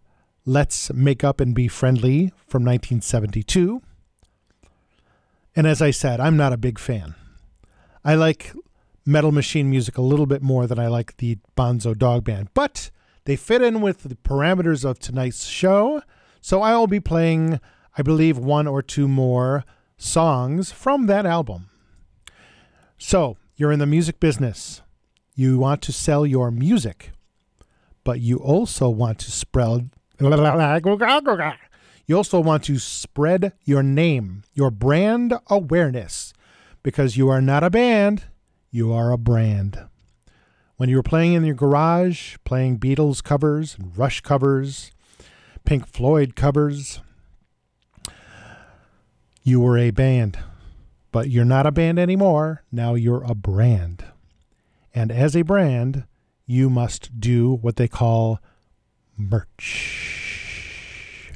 [0.44, 3.82] Let's Make Up and Be Friendly from 1972.
[5.54, 7.14] And as I said, I'm not a big fan.
[8.04, 8.52] I like
[9.04, 12.90] Metal Machine music a little bit more than I like the Bonzo Dog Band, but
[13.24, 16.02] they fit in with the parameters of tonight's show.
[16.40, 17.60] So I will be playing,
[17.96, 19.64] I believe, one or two more
[19.98, 21.68] songs from that album.
[22.96, 24.82] So you're in the music business.
[25.34, 27.12] You want to sell your music,
[28.10, 29.88] but you also want to spread.
[30.18, 36.34] You also want to spread your name, your brand awareness,
[36.82, 38.24] because you are not a band,
[38.72, 39.86] you are a brand.
[40.76, 44.90] When you were playing in your garage, playing Beatles covers and Rush covers,
[45.64, 46.98] Pink Floyd covers,
[49.44, 50.36] you were a band.
[51.12, 52.64] But you're not a band anymore.
[52.72, 54.04] Now you're a brand.
[54.92, 56.06] And as a brand,
[56.50, 58.40] you must do what they call
[59.16, 61.32] merch.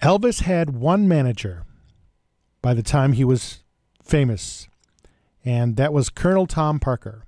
[0.00, 1.64] Elvis had one manager
[2.62, 3.64] by the time he was
[4.04, 4.68] famous,
[5.44, 7.26] and that was Colonel Tom Parker.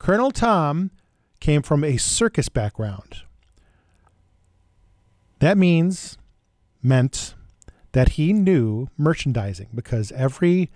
[0.00, 0.90] Colonel Tom
[1.38, 3.22] came from a circus background.
[5.38, 6.18] That means,
[6.82, 7.36] meant
[7.92, 10.72] that he knew merchandising because every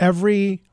[0.00, 0.64] every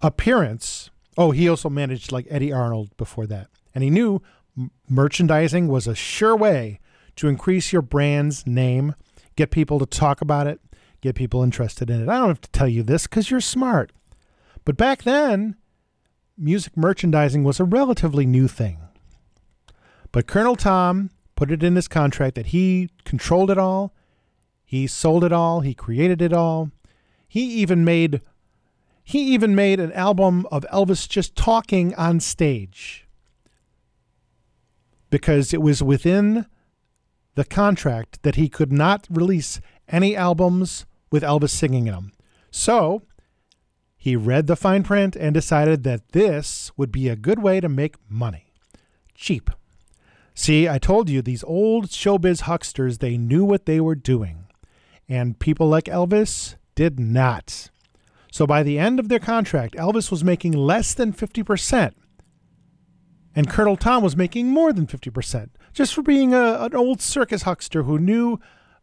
[0.00, 3.48] appearance oh he also managed like eddy arnold before that.
[3.74, 4.22] And he knew
[4.56, 6.80] m- merchandising was a sure way
[7.16, 8.94] to increase your brand's name
[9.36, 10.60] get people to talk about it
[11.00, 12.08] get people interested in it.
[12.08, 13.92] I don't have to tell you this because you're smart.
[14.64, 15.56] But back then
[16.36, 18.78] music merchandising was a relatively new thing.
[20.12, 23.94] But colonel tom put it in his contract that he controlled it all.
[24.64, 25.60] He sold it all.
[25.60, 26.70] He created it all.
[27.26, 28.20] He even made
[29.10, 33.08] he even made an album of Elvis just talking on stage
[35.10, 36.46] because it was within
[37.34, 42.12] the contract that he could not release any albums with Elvis singing in them.
[42.52, 43.02] So,
[43.96, 47.68] he read the fine print and decided that this would be a good way to
[47.68, 48.52] make money.
[49.16, 49.50] Cheap.
[50.34, 54.44] See, I told you these old showbiz hucksters, they knew what they were doing.
[55.08, 57.70] And people like Elvis did not.
[58.30, 61.92] So by the end of their contract, Elvis was making less than 50%
[63.34, 67.42] And Colonel Tom was making more than 50% just for being a, an old circus
[67.42, 68.40] huckster who knew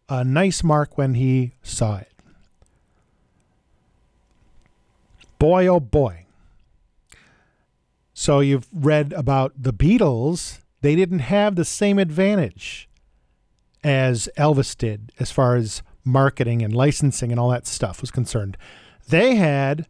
[0.10, 2.12] a nice mark when he saw it.
[5.40, 6.26] Boy, oh boy.
[8.14, 10.60] So you've read about the Beatles.
[10.82, 12.90] They didn't have the same advantage
[13.84, 18.58] as Elvis did as far as marketing and licensing and all that stuff was concerned.
[19.08, 19.88] They had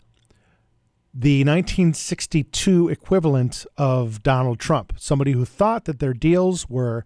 [1.14, 7.06] the 1962 equivalent of Donald Trump, somebody who thought that their deals were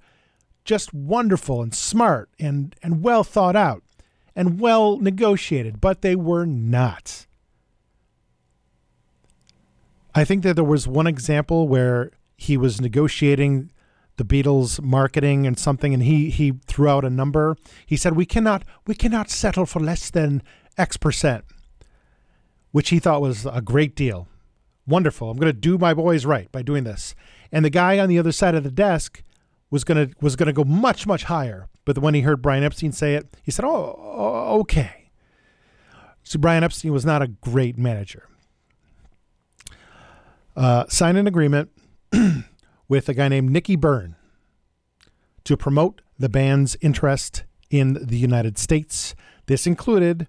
[0.66, 3.84] just wonderful and smart and, and well thought out
[4.36, 7.26] and well negotiated, but they were not.
[10.14, 13.72] I think that there was one example where he was negotiating
[14.18, 17.56] the Beatles marketing and something and he he threw out a number.
[17.86, 20.44] He said we cannot we cannot settle for less than
[20.78, 21.46] X percent,
[22.72, 24.28] which he thought was a great deal.
[24.88, 25.30] Wonderful.
[25.30, 27.16] I'm going to do my boys right by doing this.
[27.52, 29.24] And the guy on the other side of the desk
[29.70, 31.70] was going to was going to go much much higher.
[31.86, 35.12] But when he heard Brian Epstein say it, he said, "Oh, oh, okay."
[36.24, 38.28] So Brian Epstein was not a great manager.
[40.56, 41.72] Uh, signed an agreement
[42.88, 44.16] with a guy named Nicky Byrne
[45.46, 49.16] to promote the band's interest in the United States.
[49.48, 50.28] This included,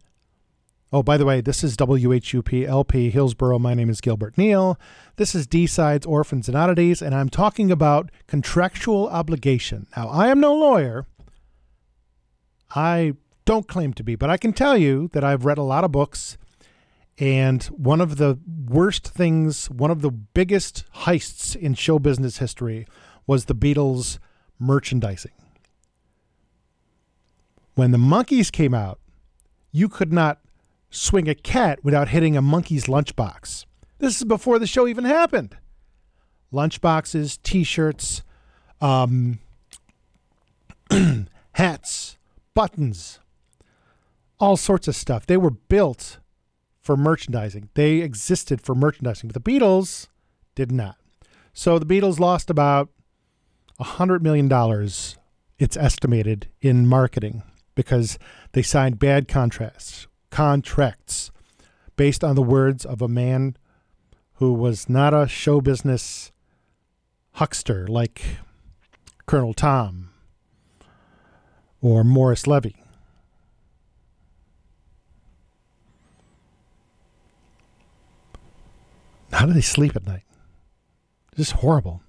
[0.93, 3.59] oh, by the way, this is WHUP LP Hillsboro.
[3.59, 4.78] My name is Gilbert Neal.
[5.16, 9.86] This is D Sides, Orphans, and Oddities, and I'm talking about contractual obligation.
[9.97, 11.07] Now, I am no lawyer.
[12.74, 13.14] I
[13.45, 15.93] don't claim to be, but I can tell you that I've read a lot of
[15.93, 16.36] books
[17.18, 18.38] and one of the
[18.68, 22.86] worst things, one of the biggest heists in show business history
[23.26, 24.18] was the Beatles
[24.59, 25.32] merchandising.
[27.74, 28.99] When the Monkees came out,
[29.70, 30.40] you could not
[30.93, 33.64] swing a cat without hitting a Monkees' lunchbox.
[33.99, 35.57] This is before the show even happened.
[36.53, 38.22] Lunchboxes, t shirts,
[38.80, 39.38] um,
[41.55, 42.18] hats,
[42.55, 43.20] buttons,
[44.38, 45.26] all sorts of stuff.
[45.26, 46.18] They were built
[46.80, 47.70] for merchandising.
[47.74, 50.09] They existed for merchandising, but the Beatles
[50.55, 50.97] did not.
[51.55, 52.90] So the Beatles lost about
[53.78, 55.16] a hundred million dollars,
[55.59, 58.18] it's estimated, in marketing because
[58.53, 61.30] they signed bad contracts contracts
[61.95, 63.55] based on the words of a man
[64.37, 66.33] who was not a show business
[67.33, 68.39] huckster like
[69.26, 70.11] Colonel Tom
[71.80, 72.83] or Morris Levy.
[79.33, 80.24] How do they sleep at night?
[81.37, 82.03] This is horrible.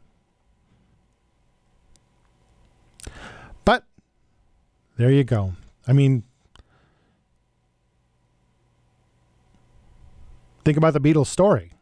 [3.65, 3.83] But
[4.97, 5.53] there you go.
[5.87, 6.23] I mean,
[10.63, 11.73] think about the Beatles story.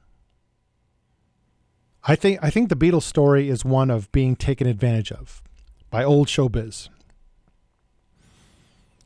[2.03, 5.41] I think I think the Beatles story is one of being taken advantage of
[5.89, 6.89] by old showbiz.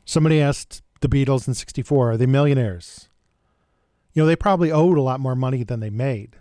[0.04, 3.08] Somebody asked the Beatles in 64, are they millionaires?
[4.12, 6.36] You know, they probably owed a lot more money than they made.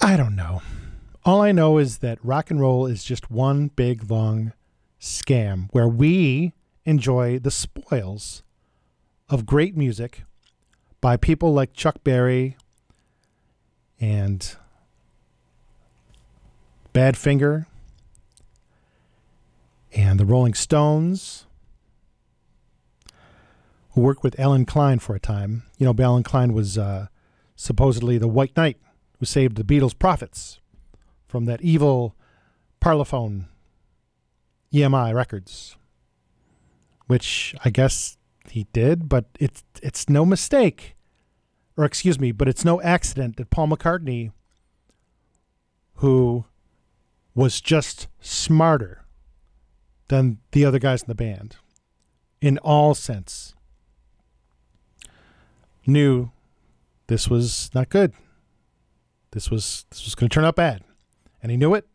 [0.00, 0.62] I don't know.
[1.24, 4.52] All I know is that rock and roll is just one big long
[5.00, 6.54] scam where we
[6.86, 8.42] enjoy the spoils
[9.28, 10.22] of great music
[11.02, 12.56] by people like Chuck Berry
[14.00, 14.56] and
[16.94, 17.66] Badfinger
[19.94, 21.46] and the Rolling Stones
[23.90, 25.64] who worked with Allen Klein for a time.
[25.78, 27.06] You know, Allen Klein was uh,
[27.56, 28.78] supposedly the White Knight
[29.18, 30.60] who saved the Beatles' profits
[31.26, 32.14] from that evil
[32.80, 33.46] Parlophone
[34.72, 35.76] EMI records,
[37.06, 38.16] which I guess
[38.50, 40.96] he did, but it's it's no mistake,
[41.76, 44.32] or excuse me, but it's no accident that Paul McCartney,
[45.96, 46.44] who
[47.34, 49.04] was just smarter
[50.08, 51.56] than the other guys in the band,
[52.40, 53.54] in all sense,
[55.86, 56.30] knew
[57.08, 58.12] this was not good.
[59.32, 60.82] This was this was going to turn out bad,
[61.42, 61.86] and he knew it.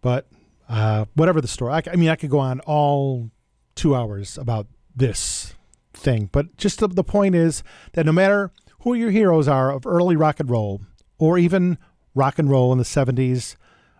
[0.00, 0.26] But
[0.68, 3.30] uh, whatever the story, I, I mean, I could go on all
[3.74, 5.54] two hours about this
[5.92, 7.62] thing, but just the, the point is
[7.92, 8.50] that no matter
[8.80, 10.80] who your heroes are of early rock and roll,
[11.18, 11.78] or even
[12.14, 13.56] rock and roll in the '70s,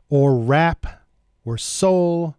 [0.09, 0.87] or rap,
[1.45, 2.37] or soul,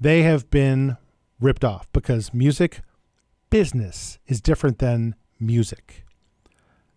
[0.00, 0.96] they have been
[1.40, 2.80] ripped off because music
[3.50, 6.04] business is different than music.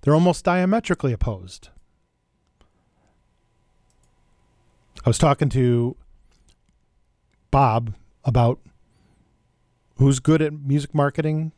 [0.01, 1.69] They're almost diametrically opposed.
[5.05, 5.95] I was talking to
[7.51, 7.93] Bob
[8.27, 8.59] about
[9.95, 11.53] who's good at music marketing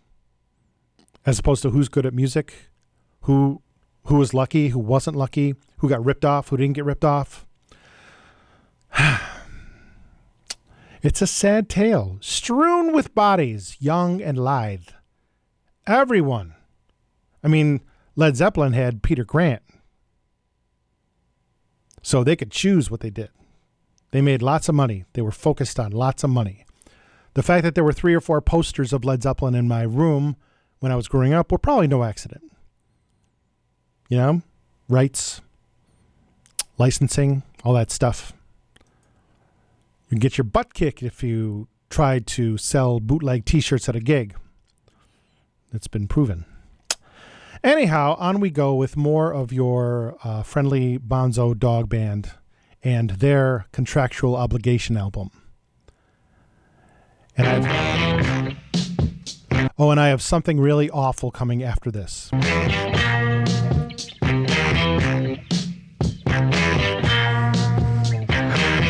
[1.25, 2.69] as opposed to who's good at music,
[3.21, 3.61] who
[4.05, 7.45] who was lucky, who wasn't lucky, who got ripped off, who didn't get ripped off.
[11.01, 14.87] it's a sad tale, strewn with bodies, young and lithe.
[15.85, 16.55] Everyone.
[17.43, 17.81] I mean,
[18.15, 19.61] Led Zeppelin had Peter Grant.
[22.01, 23.29] So they could choose what they did.
[24.11, 25.05] They made lots of money.
[25.13, 26.65] They were focused on lots of money.
[27.35, 30.35] The fact that there were three or four posters of Led Zeppelin in my room
[30.79, 32.51] when I was growing up were probably no accident.
[34.09, 34.41] You know,
[34.87, 35.41] rights,
[36.77, 38.33] licensing, all that stuff.
[38.79, 43.95] You can get your butt kicked if you tried to sell bootleg t shirts at
[43.95, 44.35] a gig.
[45.71, 46.45] That's been proven.
[47.63, 52.31] Anyhow, on we go with more of your uh, friendly Bonzo dog band
[52.83, 55.31] and their contractual obligation album.
[57.37, 57.99] And I've
[59.77, 62.29] Oh, and I have something really awful coming after this.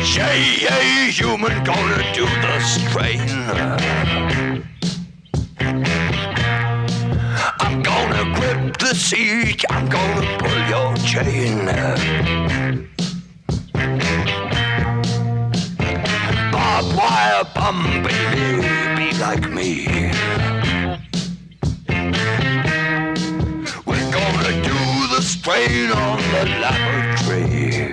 [0.04, 3.20] Say, hey, human, gonna do the strain.
[7.60, 11.68] I'm gonna grip the seat, I'm gonna pull your chain.
[16.52, 18.60] Barbed wire bum, baby,
[18.96, 19.86] be like me.
[23.86, 24.78] We're gonna do
[25.14, 27.90] the strain on the laboratory.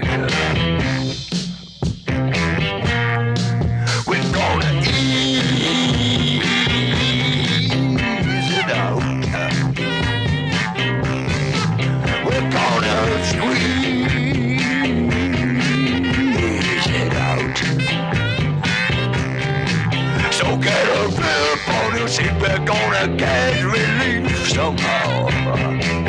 [22.07, 22.31] Seat.
[22.39, 26.06] We're gonna get relief somehow.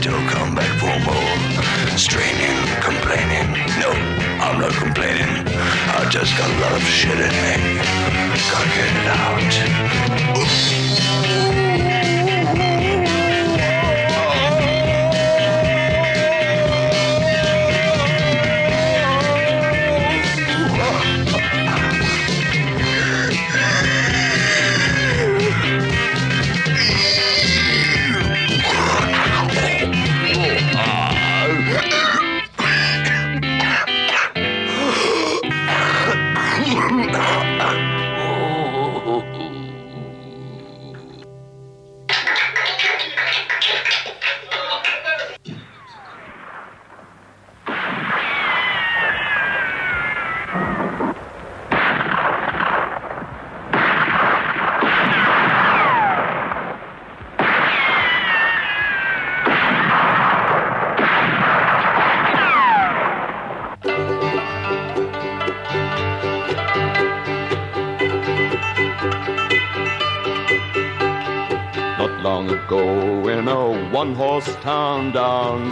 [0.00, 1.96] Still come back for more.
[1.96, 3.48] Straining, complaining.
[3.80, 3.90] No,
[4.44, 5.32] I'm not complaining.
[5.98, 7.80] I just got a lot of shit in me.
[8.50, 9.85] Gotta get it out.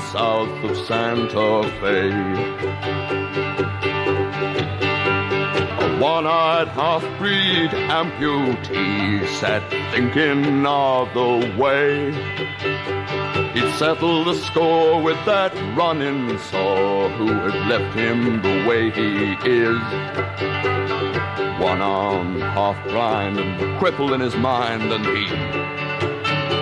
[0.01, 2.11] South of Santa Fe,
[5.85, 9.63] a one-eyed half-breed amputee sat
[9.93, 12.13] thinking of the way
[13.53, 19.35] he'd settle the score with that running saw who had left him the way he
[19.49, 19.81] is.
[21.61, 25.27] One arm half blind and crippled in his mind, and he,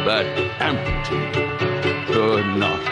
[0.05, 0.27] that
[0.61, 2.92] amputee, could not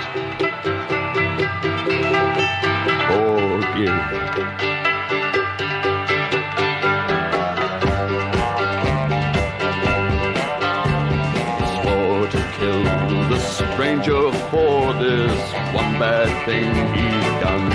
[12.31, 12.83] to kill
[13.29, 17.71] the stranger for this one bad thing he'd done.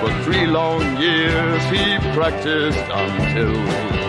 [0.00, 3.54] For three long years he practiced until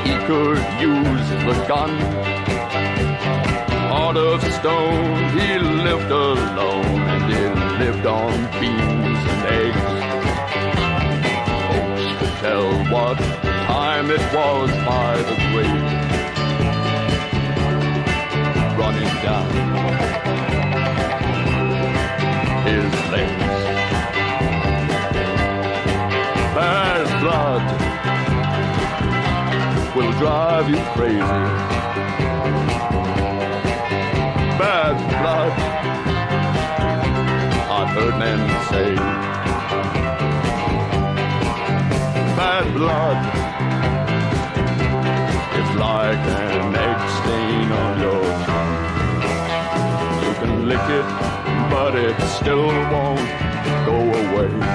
[0.03, 1.91] he could use the gun.
[3.89, 8.31] Heart of stone, he lived alone and he lived on
[8.61, 9.85] beans and eggs
[11.67, 13.17] folks could tell what
[13.67, 16.13] time it was by the grave
[18.79, 19.49] running down
[22.65, 23.63] his legs.
[26.55, 27.63] Bad blood
[29.93, 31.19] will drive you crazy.
[34.57, 35.72] Bad blood,
[37.93, 38.39] heard men
[38.69, 38.95] say.
[42.35, 43.19] Bad blood
[45.59, 48.75] is like an egg stain on your tongue.
[50.23, 51.07] You can lick it,
[51.69, 53.29] but it still won't
[53.85, 54.72] go away.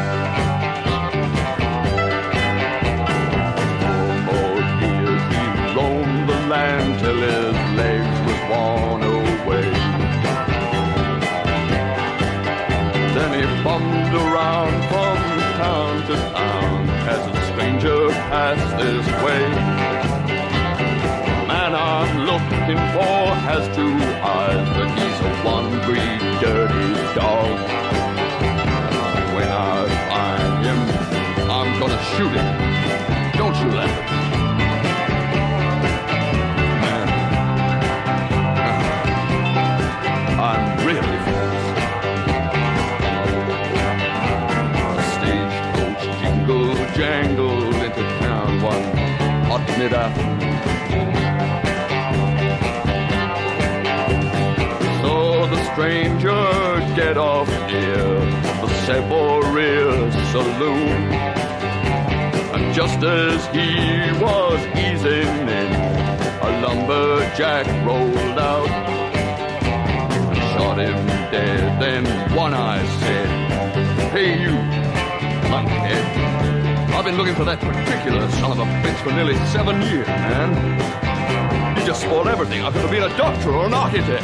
[14.10, 15.16] Bummed around from
[15.58, 19.48] town to town as a stranger passed this way.
[21.46, 27.58] Man I'm looking for has two eyes, but he's a one-breed dirty dog.
[29.34, 32.57] When I find him, I'm gonna shoot him.
[49.78, 50.40] Hot mid-afternoon.
[55.02, 58.04] Saw the stranger get off near
[58.60, 61.12] the Savoria Saloon.
[62.54, 65.72] And just as he was easing in,
[66.42, 68.68] a lumberjack rolled out.
[70.52, 74.56] Shot him dead, then One Eye said, Hey you,
[75.50, 76.27] lunkhead.
[77.08, 80.52] Been looking for that particular son of a bitch for nearly seven years, man.
[81.78, 82.62] You just spoiled everything.
[82.62, 84.22] I could have been a doctor or an architect.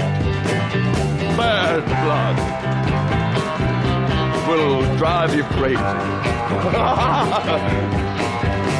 [1.35, 2.37] Bad blood
[4.47, 5.77] will drive you crazy.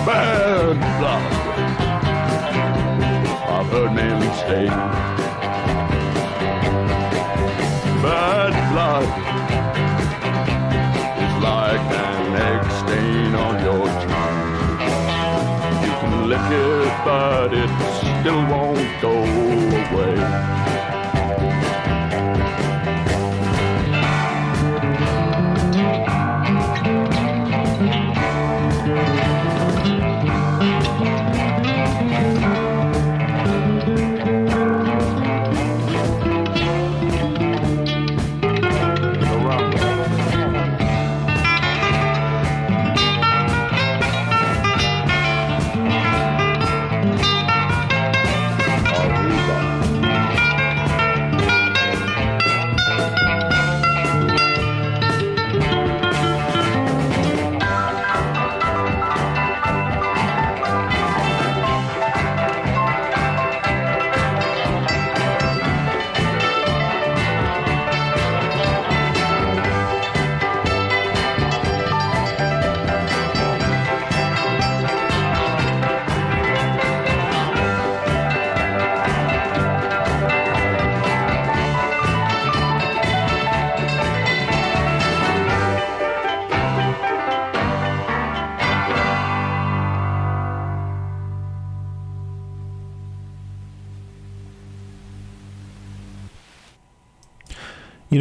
[0.05, 1.33] Bad blood.
[3.49, 4.67] I've heard men say.
[8.03, 9.34] Bad blood
[13.15, 14.45] stain on your tongue.
[15.85, 17.71] You can lick it, but it
[18.21, 20.74] still won't go away.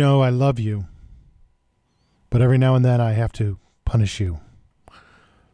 [0.03, 0.85] Know, I love you,
[2.29, 4.41] but every now and then I have to punish you.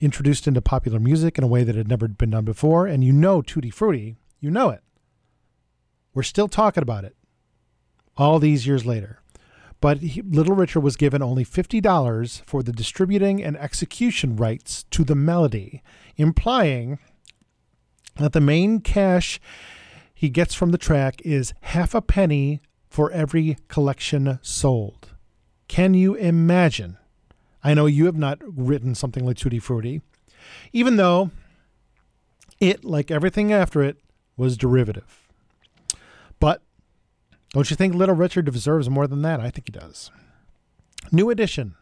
[0.00, 2.86] introduced into popular music in a way that had never been done before.
[2.86, 4.82] And you know Tutti Frutti, you know it.
[6.14, 7.16] We're still talking about it
[8.16, 9.22] all these years later.
[9.80, 15.04] But he, Little Richard was given only $50 for the distributing and execution rights to
[15.04, 15.82] the melody,
[16.16, 16.98] implying
[18.16, 19.40] that the main cash
[20.12, 25.10] he gets from the track is half a penny for every collection sold.
[25.68, 26.96] Can you imagine?
[27.62, 30.00] I know you have not written something like Tutti Frutti,
[30.72, 31.30] even though
[32.60, 33.98] it, like everything after it,
[34.36, 35.28] was derivative.
[36.40, 36.62] But
[37.52, 39.40] don't you think Little Richard deserves more than that?
[39.40, 40.10] I think he does.
[41.10, 41.74] New Edition.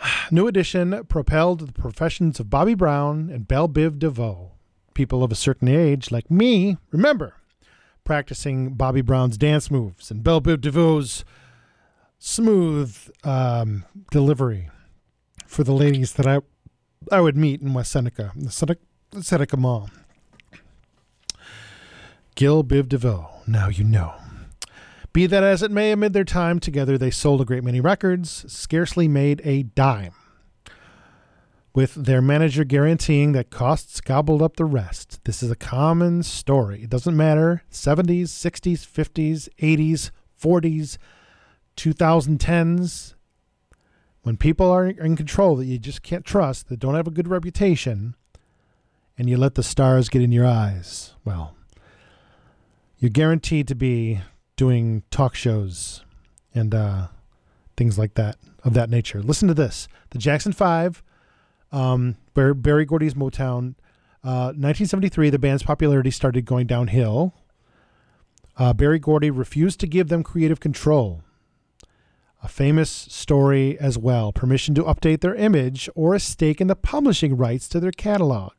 [0.30, 4.52] New Edition propelled the professions of Bobby Brown and Bell Biv DeVoe.
[4.94, 7.34] People of a certain age, like me, remember
[8.04, 11.24] practicing Bobby Brown's dance moves and Bell Biv DeVoe's
[12.18, 14.70] smooth um, delivery
[15.46, 16.40] for the ladies that I
[17.10, 18.80] I would meet in West Seneca, the Seneca,
[19.20, 19.88] Seneca Mall.
[22.34, 24.14] Gil Biv DeVoe, now you know.
[25.12, 28.44] Be that as it may, amid their time together, they sold a great many records,
[28.52, 30.12] scarcely made a dime,
[31.74, 35.18] with their manager guaranteeing that costs gobbled up the rest.
[35.24, 36.82] This is a common story.
[36.82, 40.98] It doesn't matter 70s, 60s, 50s, 80s, 40s,
[41.78, 43.14] 2010s.
[44.22, 47.28] When people are in control that you just can't trust, that don't have a good
[47.28, 48.14] reputation,
[49.16, 51.56] and you let the stars get in your eyes, well,
[52.98, 54.20] you're guaranteed to be
[54.56, 56.04] doing talk shows
[56.52, 57.06] and uh,
[57.76, 59.22] things like that of that nature.
[59.22, 61.02] Listen to this: the Jackson Five,
[61.72, 63.76] um, Berry Gordy's Motown.
[64.24, 67.34] Uh, 1973, the band's popularity started going downhill.
[68.58, 71.22] Uh, Berry Gordy refused to give them creative control.
[72.40, 76.76] A famous story as well permission to update their image or a stake in the
[76.76, 78.52] publishing rights to their catalog.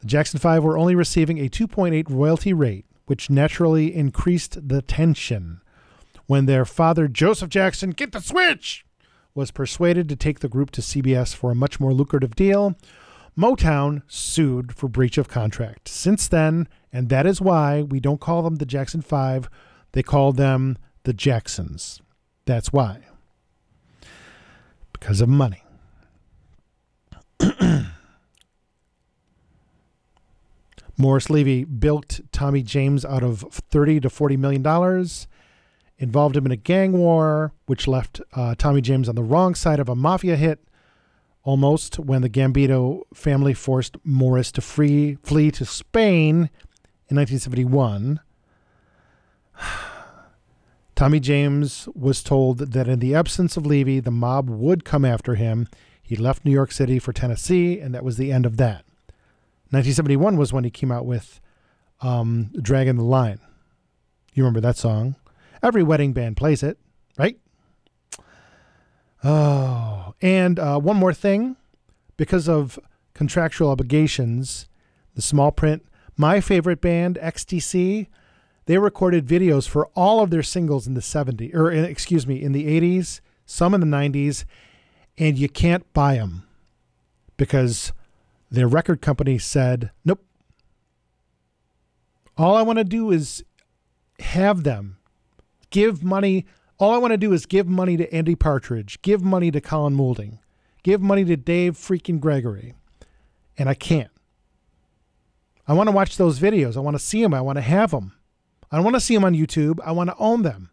[0.00, 5.60] The Jackson 5 were only receiving a 2.8 royalty rate, which naturally increased the tension.
[6.26, 8.84] When their father, Joseph Jackson, get the switch,
[9.34, 12.76] was persuaded to take the group to CBS for a much more lucrative deal,
[13.36, 15.88] Motown sued for breach of contract.
[15.88, 19.48] Since then, and that is why we don't call them the Jackson 5,
[19.92, 22.02] they call them the Jacksons.
[22.48, 23.00] That's why.
[24.94, 25.62] Because of money.
[30.96, 35.28] Morris Levy bilked Tommy James out of 30 to 40 million dollars,
[35.98, 39.78] involved him in a gang war, which left uh, Tommy James on the wrong side
[39.78, 40.58] of a mafia hit
[41.42, 46.48] almost when the Gambito family forced Morris to free, flee to Spain
[47.10, 48.20] in 1971.
[50.98, 55.36] Tommy James was told that in the absence of Levy, the mob would come after
[55.36, 55.68] him.
[56.02, 58.84] He left New York City for Tennessee, and that was the end of that.
[59.70, 61.40] 1971 was when he came out with
[62.00, 63.38] um, the Line.
[64.34, 65.14] You remember that song?
[65.62, 66.78] Every wedding band plays it,
[67.16, 67.38] right?
[69.22, 71.54] Oh, and uh, one more thing.
[72.16, 72.76] Because of
[73.14, 74.66] contractual obligations,
[75.14, 78.08] the small print, my favorite band, XTC,
[78.68, 82.42] they recorded videos for all of their singles in the 70s, or eh, excuse me,
[82.42, 84.44] in the 80s, some in the 90s,
[85.16, 86.46] and you can't buy them
[87.38, 87.94] because
[88.50, 90.22] their record company said, nope,
[92.36, 93.42] All I want to do is
[94.18, 94.98] have them
[95.70, 96.44] give money.
[96.78, 99.94] All I want to do is give money to Andy Partridge, give money to Colin
[99.94, 100.40] Moulding,
[100.82, 102.74] give money to Dave freaking Gregory.
[103.56, 104.10] And I can't.
[105.66, 106.76] I want to watch those videos.
[106.76, 107.32] I want to see them.
[107.32, 108.12] I want to have them.
[108.70, 109.80] I don't want to see them on YouTube.
[109.84, 110.70] I want to own them.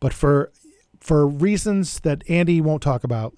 [0.00, 0.52] But for
[1.00, 3.34] for reasons that Andy won't talk about,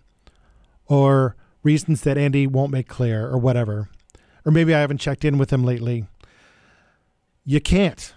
[0.86, 3.88] or reasons that Andy won't make clear, or whatever,
[4.44, 6.06] or maybe I haven't checked in with him lately,
[7.44, 8.14] you can't.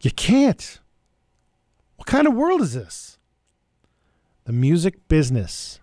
[0.00, 0.80] You can't.
[1.96, 3.18] What kind of world is this?
[4.44, 5.78] The music business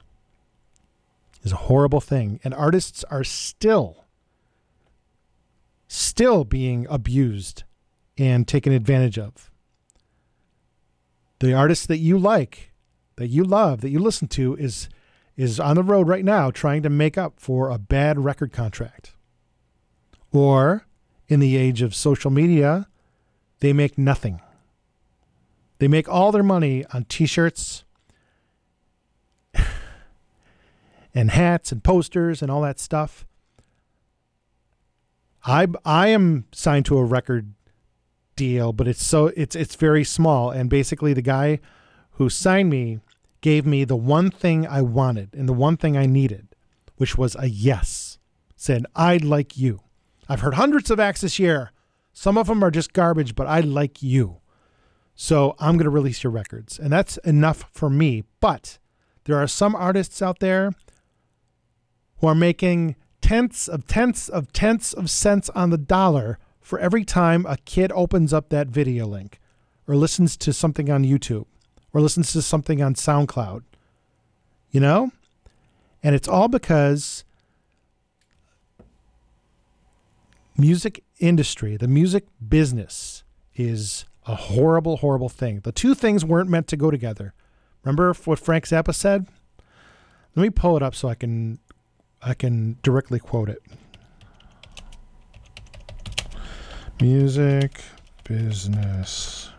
[1.44, 3.99] is a horrible thing, and artists are still,
[5.90, 7.64] still being abused
[8.18, 9.50] and taken advantage of.
[11.40, 12.72] The artist that you like,
[13.16, 14.88] that you love, that you listen to is
[15.36, 19.14] is on the road right now trying to make up for a bad record contract.
[20.34, 20.86] Or
[21.30, 22.90] in the age of social media,
[23.62, 24.42] they make nothing.
[25.78, 27.86] They make all their money on t-shirts
[31.16, 33.26] and hats and posters and all that stuff.
[35.46, 37.54] I I am signed to a record
[38.36, 41.60] deal, but it's so it's it's very small and basically the guy
[42.12, 43.00] who signed me
[43.42, 46.50] gave me the one thing I wanted and the one thing I needed,
[46.98, 48.18] which was a yes.
[48.56, 49.82] Said, "I'd like you."
[50.28, 51.72] I've heard hundreds of acts this year.
[52.14, 54.42] Some of them are just garbage, but I like you.
[55.16, 56.78] So I'm going to release your records.
[56.78, 58.24] And that's enough for me.
[58.40, 58.78] But
[59.24, 60.72] there are some artists out there
[62.18, 67.04] who are making tenths of tenths of tenths of cents on the dollar for every
[67.04, 69.40] time a kid opens up that video link
[69.88, 71.46] or listens to something on YouTube
[71.94, 73.64] or listens to something on SoundCloud.
[74.72, 75.12] You know?
[76.04, 77.24] And it's all because
[80.56, 83.24] music industry, the music business
[83.56, 85.62] is a horrible, horrible thing.
[85.62, 87.34] The two things weren't meant to go together.
[87.84, 89.26] Remember what Frank Zappa said?
[90.36, 91.60] Let me pull it up so I can
[92.22, 93.62] I can directly quote it.
[97.02, 97.82] Music
[98.26, 99.50] business.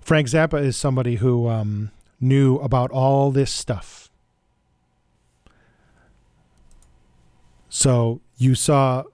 [0.00, 1.90] Frank Zappa is somebody who um,
[2.20, 4.10] knew about all this stuff.
[7.68, 9.04] So you saw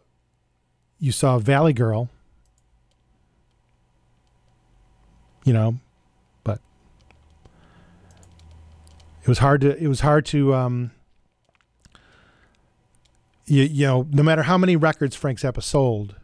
[0.98, 2.10] you saw Valley Girl,
[5.44, 5.78] you know,
[6.44, 6.60] but
[9.22, 10.90] it was hard to it was hard to um,
[13.46, 16.16] you, you know no matter how many records Frank Zappa sold,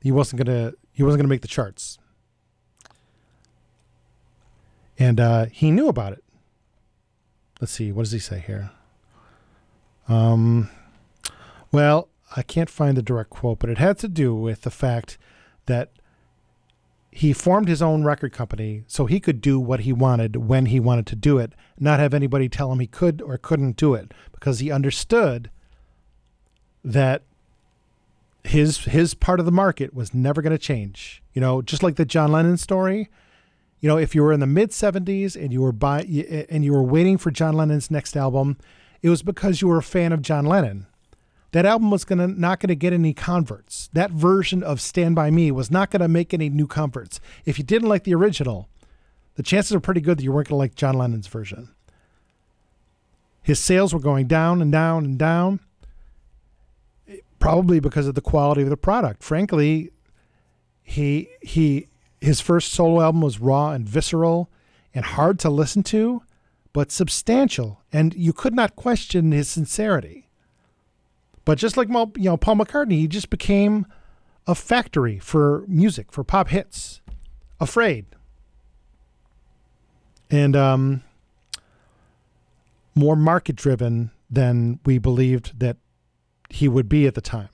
[0.00, 1.98] he wasn't gonna he wasn't gonna make the charts,
[4.98, 6.24] and uh, he knew about it.
[7.60, 8.70] Let's see, what does he say here?
[10.08, 10.68] Um,
[11.70, 15.16] well, I can't find the direct quote, but it had to do with the fact
[15.66, 15.92] that
[17.14, 20.80] he formed his own record company so he could do what he wanted when he
[20.80, 24.12] wanted to do it, not have anybody tell him he could or couldn't do it,
[24.32, 25.50] because he understood
[26.84, 27.22] that
[28.44, 31.22] his his part of the market was never going to change.
[31.32, 33.08] You know, just like the John Lennon story.
[33.80, 36.00] You know, if you were in the mid '70s and you were by
[36.48, 38.56] and you were waiting for John Lennon's next album,
[39.02, 40.86] it was because you were a fan of John Lennon.
[41.52, 43.90] That album was gonna not gonna get any converts.
[43.92, 47.20] That version of Stand by Me was not gonna make any new converts.
[47.44, 48.68] If you didn't like the original,
[49.34, 51.68] the chances are pretty good that you weren't gonna like John Lennon's version.
[53.42, 55.60] His sales were going down and down and down
[57.42, 59.22] probably because of the quality of the product.
[59.22, 59.90] Frankly,
[60.84, 61.88] he he
[62.20, 64.48] his first solo album was raw and visceral
[64.94, 66.22] and hard to listen to,
[66.72, 70.28] but substantial, and you could not question his sincerity.
[71.44, 73.86] But just like you know Paul McCartney, he just became
[74.46, 77.00] a factory for music, for pop hits.
[77.58, 78.06] Afraid.
[80.30, 81.02] And um,
[82.94, 85.76] more market driven than we believed that
[86.52, 87.48] he would be at the time.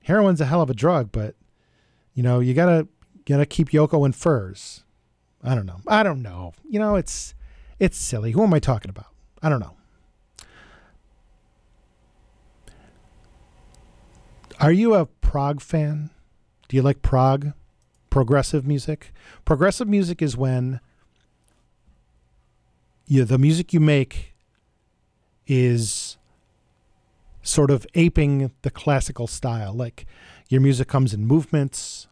[0.00, 1.34] Heroin's a hell of a drug, but
[2.14, 2.86] you know, you gotta
[3.24, 4.84] gotta keep Yoko in furs.
[5.42, 5.80] I don't know.
[5.86, 6.52] I don't know.
[6.68, 7.34] You know, it's
[7.78, 8.32] it's silly.
[8.32, 9.06] Who am I talking about?
[9.42, 9.74] I don't know.
[14.60, 16.10] Are you a prog fan?
[16.68, 17.52] Do you like prog?
[18.10, 19.12] Progressive music?
[19.44, 20.80] Progressive music is when
[23.06, 24.34] you, the music you make
[25.46, 26.17] is
[27.48, 29.72] sort of aping the classical style.
[29.72, 30.06] Like
[30.48, 32.06] your music comes in movements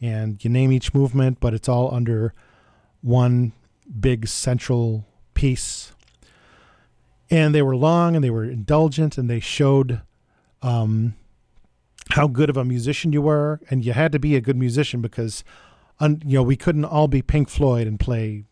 [0.00, 2.32] and you name each movement, but it's all under
[3.02, 3.52] one
[3.98, 5.92] big central piece.
[7.30, 10.02] And they were long and they were indulgent and they showed
[10.62, 11.14] um,
[12.10, 15.00] how good of a musician you were, and you had to be a good musician
[15.00, 15.44] because,
[16.00, 18.44] un, you know, we couldn't all be Pink Floyd and play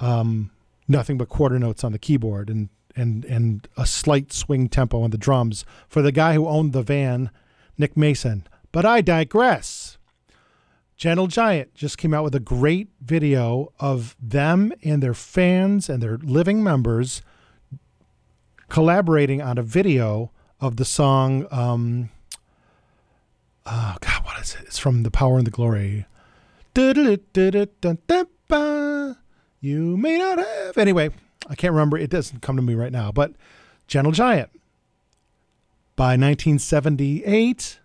[0.00, 0.50] um,
[0.86, 2.68] nothing but quarter notes on the keyboard and
[2.98, 6.82] and and a slight swing tempo on the drums for the guy who owned the
[6.82, 7.30] van,
[7.76, 8.46] Nick Mason.
[8.72, 9.98] But I digress.
[10.96, 16.02] Gentle Giant just came out with a great video of them and their fans and
[16.02, 17.22] their living members
[18.68, 21.46] collaborating on a video of the song.
[21.52, 22.10] Um,
[23.64, 24.62] oh God, what is it?
[24.62, 26.06] It's from The Power and the Glory.
[29.60, 30.78] You may not have.
[30.78, 31.10] Anyway,
[31.48, 31.96] I can't remember.
[31.96, 33.10] It doesn't come to me right now.
[33.10, 33.32] But
[33.86, 34.50] Gentle Giant.
[35.96, 37.80] By 1978,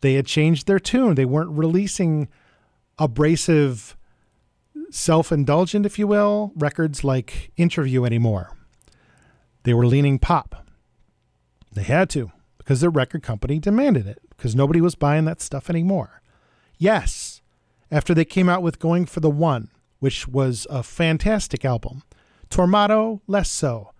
[0.00, 1.14] they had changed their tune.
[1.14, 2.28] They weren't releasing
[2.98, 3.96] abrasive,
[4.90, 8.56] self indulgent, if you will, records like Interview anymore.
[9.62, 10.66] They were leaning pop.
[11.72, 15.70] They had to because their record company demanded it because nobody was buying that stuff
[15.70, 16.22] anymore.
[16.76, 17.40] Yes,
[17.90, 19.68] after they came out with Going for the One,
[20.00, 22.02] which was a fantastic album,
[22.50, 23.92] Tormato, less so.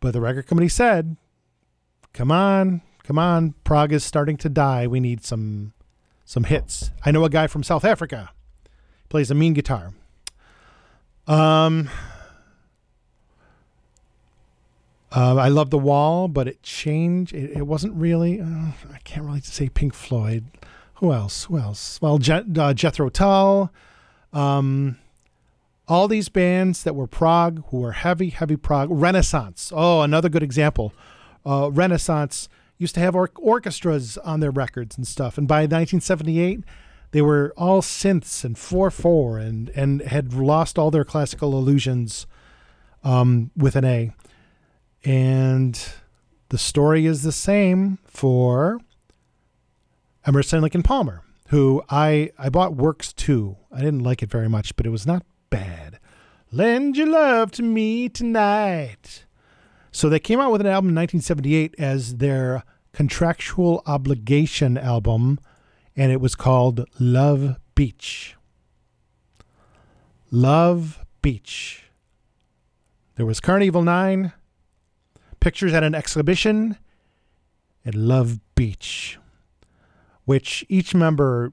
[0.00, 1.16] But the record company said,
[2.12, 4.86] come on, come on, prog is starting to die.
[4.86, 5.72] We need some
[6.24, 6.90] some hits.
[7.04, 8.30] I know a guy from South Africa.
[9.08, 9.92] Plays a mean guitar.
[11.26, 11.88] Um
[15.14, 17.34] uh, I love the wall, but it changed.
[17.34, 18.40] It, it wasn't really.
[18.40, 20.44] Uh, I can't really say Pink Floyd.
[20.96, 21.44] Who else?
[21.44, 22.00] Who else?
[22.00, 23.70] Well, Je- uh, Jethro Tull.
[24.32, 24.96] Um,
[25.92, 28.88] all these bands that were prog, who were heavy, heavy prog.
[28.90, 29.70] Renaissance.
[29.76, 30.94] Oh, another good example.
[31.44, 32.48] Uh, Renaissance
[32.78, 35.36] used to have or- orchestras on their records and stuff.
[35.36, 36.64] And by 1978,
[37.10, 42.26] they were all synths and 4-4 and, and had lost all their classical illusions
[43.04, 44.12] um, with an A.
[45.04, 45.78] And
[46.48, 48.80] the story is the same for
[50.26, 53.58] Emerson and Palmer, who I, I bought Works 2.
[53.70, 55.22] I didn't like it very much, but it was not
[55.52, 55.98] bad.
[56.50, 59.26] Lend your love to me tonight.
[59.92, 62.64] So they came out with an album in 1978 as their
[62.94, 65.38] contractual obligation album,
[65.94, 68.34] and it was called Love Beach.
[70.30, 71.84] Love Beach.
[73.16, 74.32] There was Karn Evil 9,
[75.38, 76.78] Pictures at an Exhibition,
[77.84, 79.18] and Love Beach,
[80.24, 81.52] which each member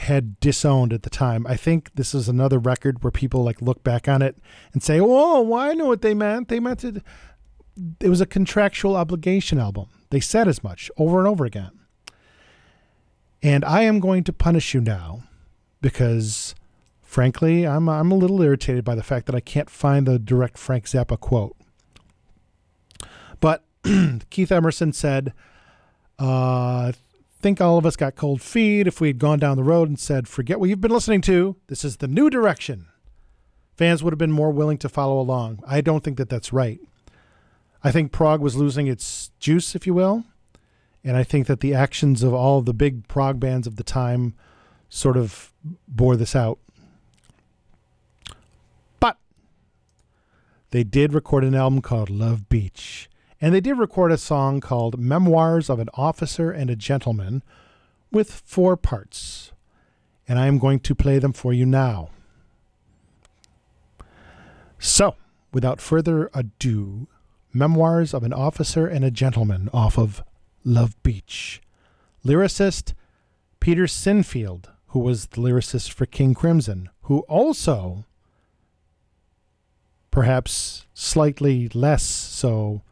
[0.00, 1.46] had disowned at the time.
[1.46, 4.38] I think this is another record where people like look back on it
[4.72, 6.48] and say, "Oh, well, I know what they meant.
[6.48, 7.02] They meant it.
[8.00, 9.86] It was a contractual obligation album.
[10.10, 11.72] They said as much over and over again."
[13.42, 15.22] And I am going to punish you now
[15.80, 16.54] because
[17.02, 20.58] frankly, I'm I'm a little irritated by the fact that I can't find the direct
[20.58, 21.56] Frank Zappa quote.
[23.40, 23.64] But
[24.30, 25.32] Keith Emerson said,
[26.18, 26.92] uh,
[27.40, 29.98] think all of us got cold feet if we had gone down the road and
[29.98, 31.56] said, forget what you've been listening to.
[31.68, 32.86] This is the new direction.
[33.76, 35.62] Fans would have been more willing to follow along.
[35.66, 36.80] I don't think that that's right.
[37.82, 40.24] I think prog was losing its juice, if you will.
[41.02, 44.34] And I think that the actions of all the big prog bands of the time
[44.90, 45.52] sort of
[45.88, 46.58] bore this out.
[48.98, 49.16] But
[50.72, 53.09] they did record an album called Love Beach.
[53.40, 57.42] And they did record a song called Memoirs of an Officer and a Gentleman
[58.10, 59.52] with four parts.
[60.28, 62.10] And I am going to play them for you now.
[64.78, 65.16] So,
[65.52, 67.06] without further ado,
[67.52, 70.22] Memoirs of an Officer and a Gentleman off of
[70.64, 71.60] Love Beach.
[72.24, 72.92] Lyricist
[73.60, 78.04] Peter Sinfield, who was the lyricist for King Crimson, who also,
[80.10, 82.82] perhaps slightly less so,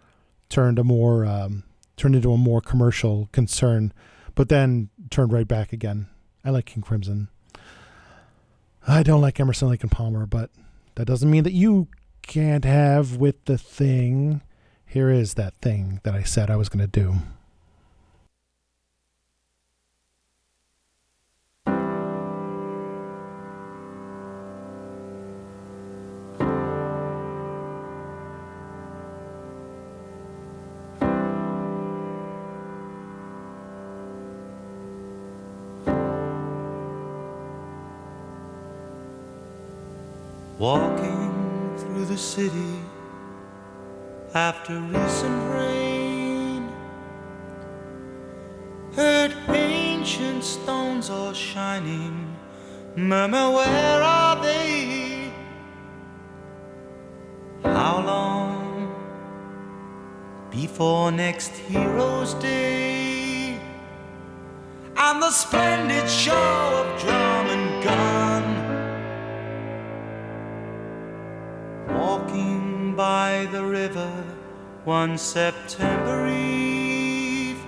[0.48, 1.64] turned a more um,
[1.96, 3.92] turned into a more commercial concern,
[4.34, 6.08] but then turned right back again.
[6.44, 7.28] I like King Crimson.
[8.86, 10.50] I don't like Emerson, Lake and Palmer, but
[10.94, 11.88] that doesn't mean that you
[12.22, 14.40] can't have with the thing.
[14.86, 17.16] Here is that thing that I said I was going to do.
[40.58, 42.80] Walking through the city
[44.34, 46.68] after recent rain,
[48.96, 52.36] heard ancient stones all shining.
[52.96, 55.32] Murmur, where are they?
[57.62, 58.92] How long
[60.50, 63.60] before next hero's day?
[64.96, 68.47] And the splendid show of drum and gun.
[73.88, 74.24] river
[74.84, 77.62] one September eve.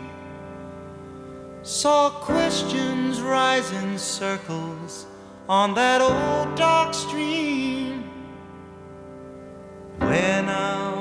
[1.62, 5.06] Saw questions rise in circles
[5.48, 8.04] on that old dark stream.
[9.98, 10.92] Where now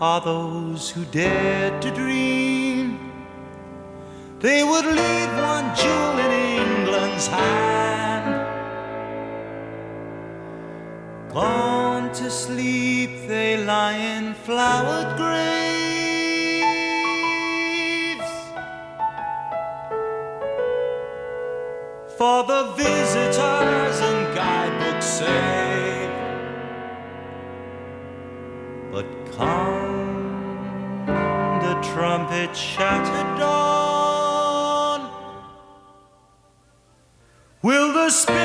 [0.00, 3.12] are those who dared to dream?
[4.40, 8.30] They would leave one jewel in England's hand.
[11.32, 11.83] Gone
[12.14, 15.34] to sleep they lie in flowered graves.
[22.16, 26.08] For the visitors and guidebooks say,
[28.92, 31.06] but come
[31.66, 35.00] the trumpet shattered dawn.
[37.62, 38.43] Will the spirit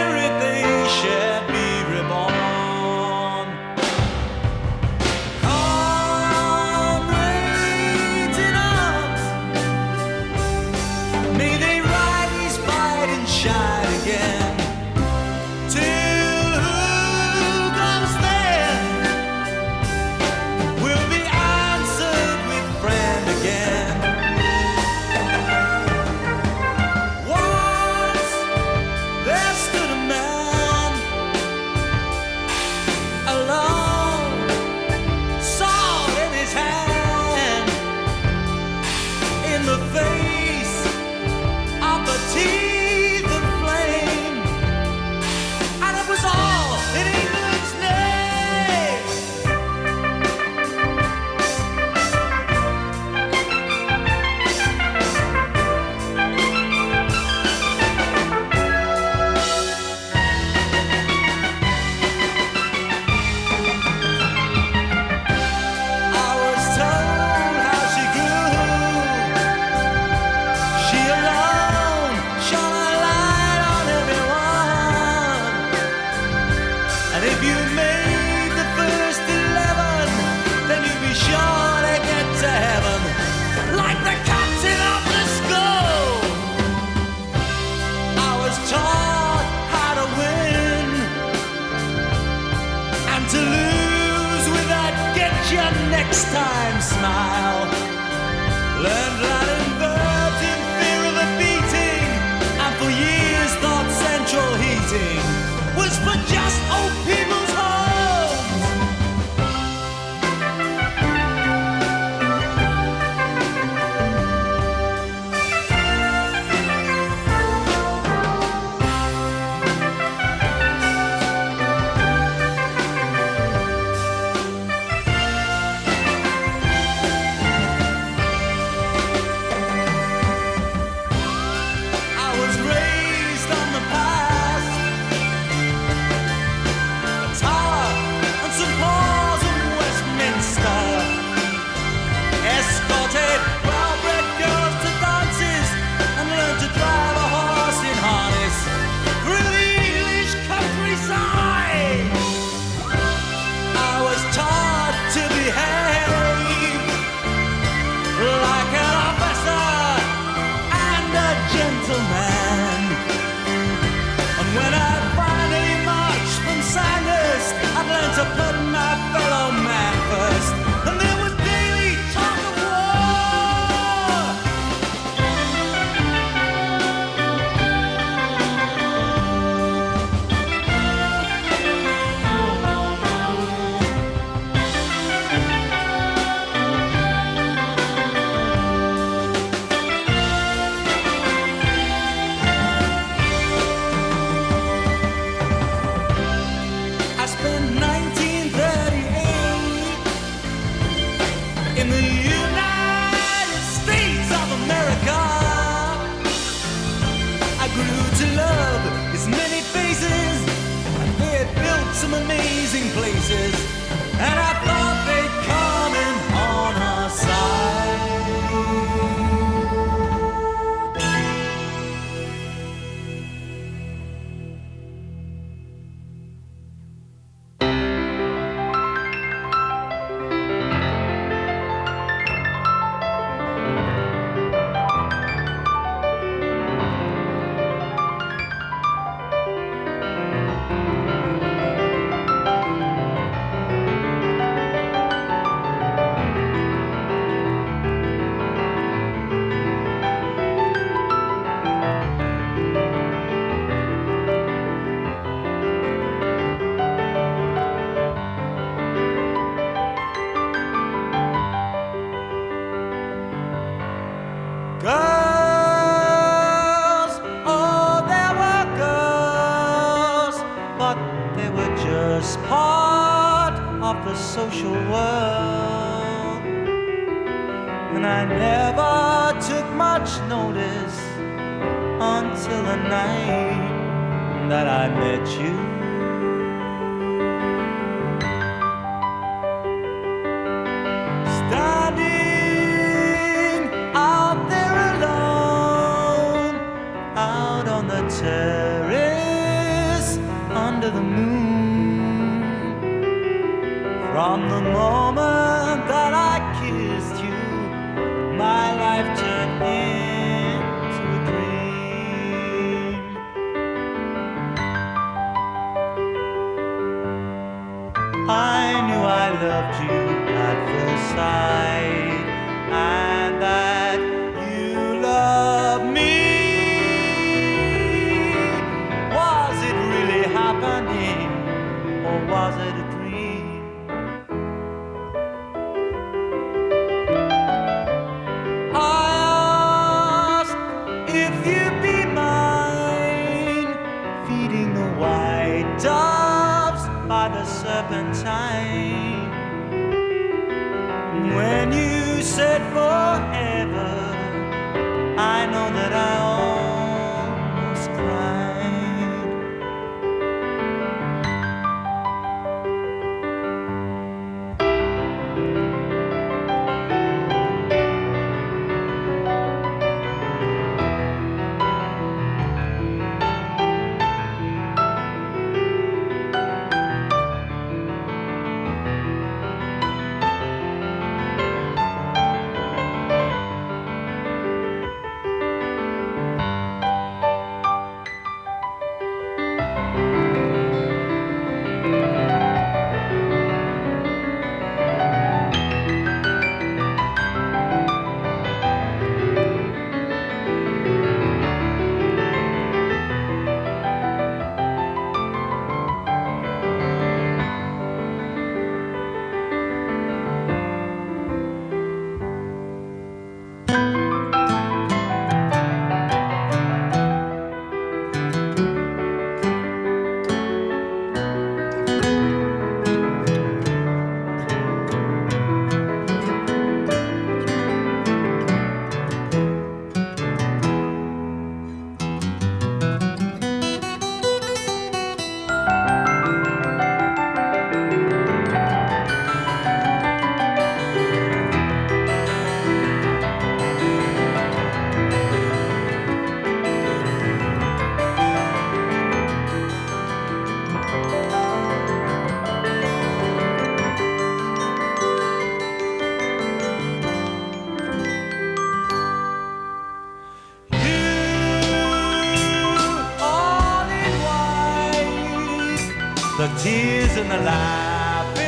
[466.40, 468.40] the tears and the laughing,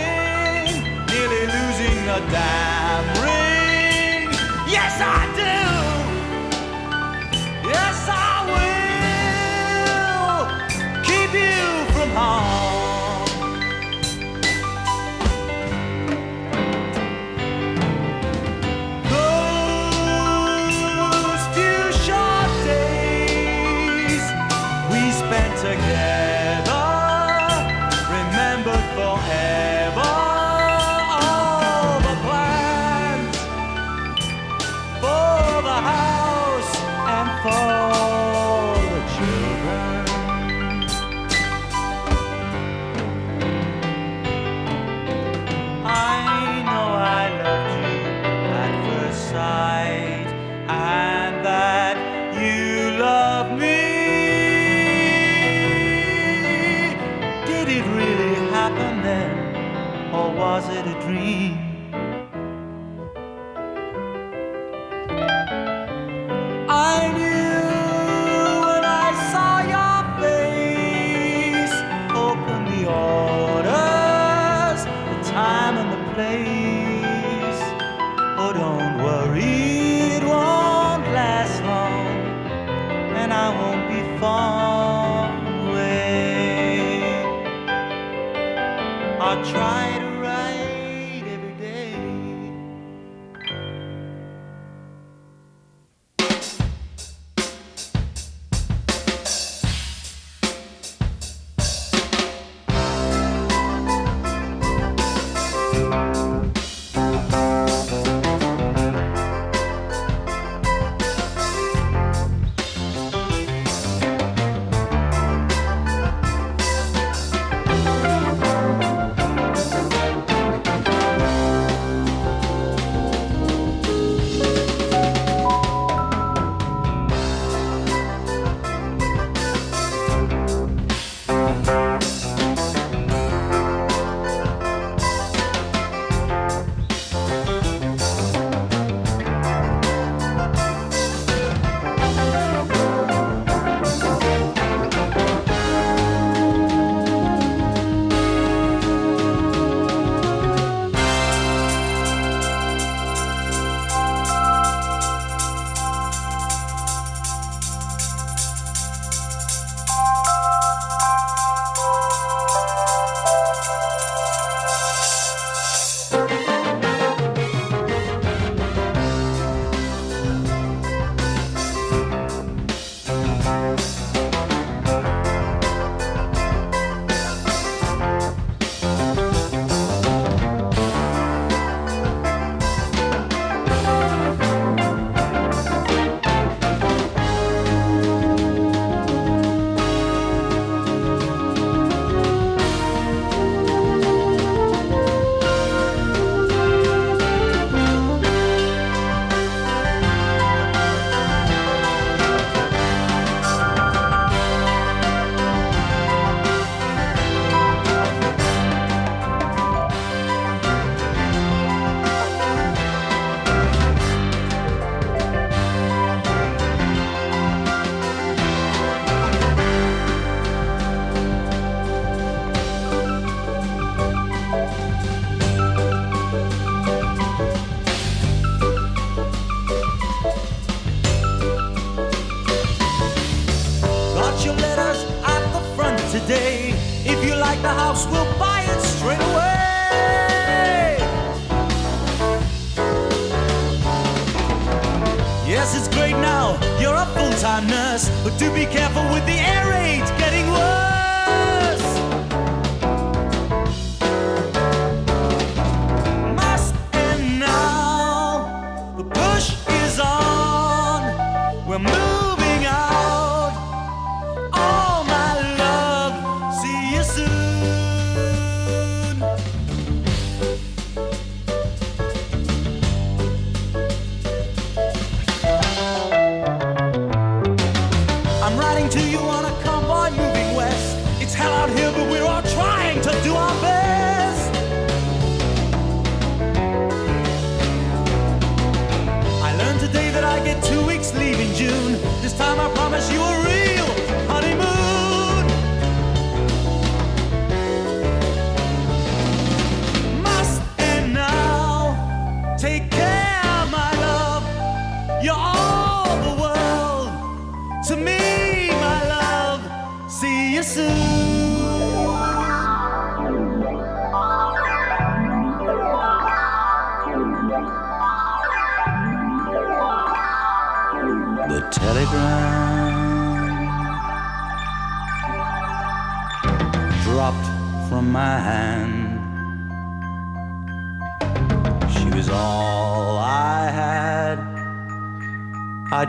[1.07, 4.29] nearly losing a damn ring.
[4.71, 5.60] Yes, I did.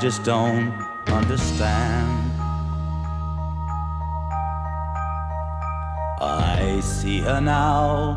[0.02, 0.72] just don't
[1.06, 2.32] understand.
[6.20, 8.16] I see her now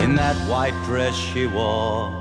[0.00, 2.12] in that white dress she wore.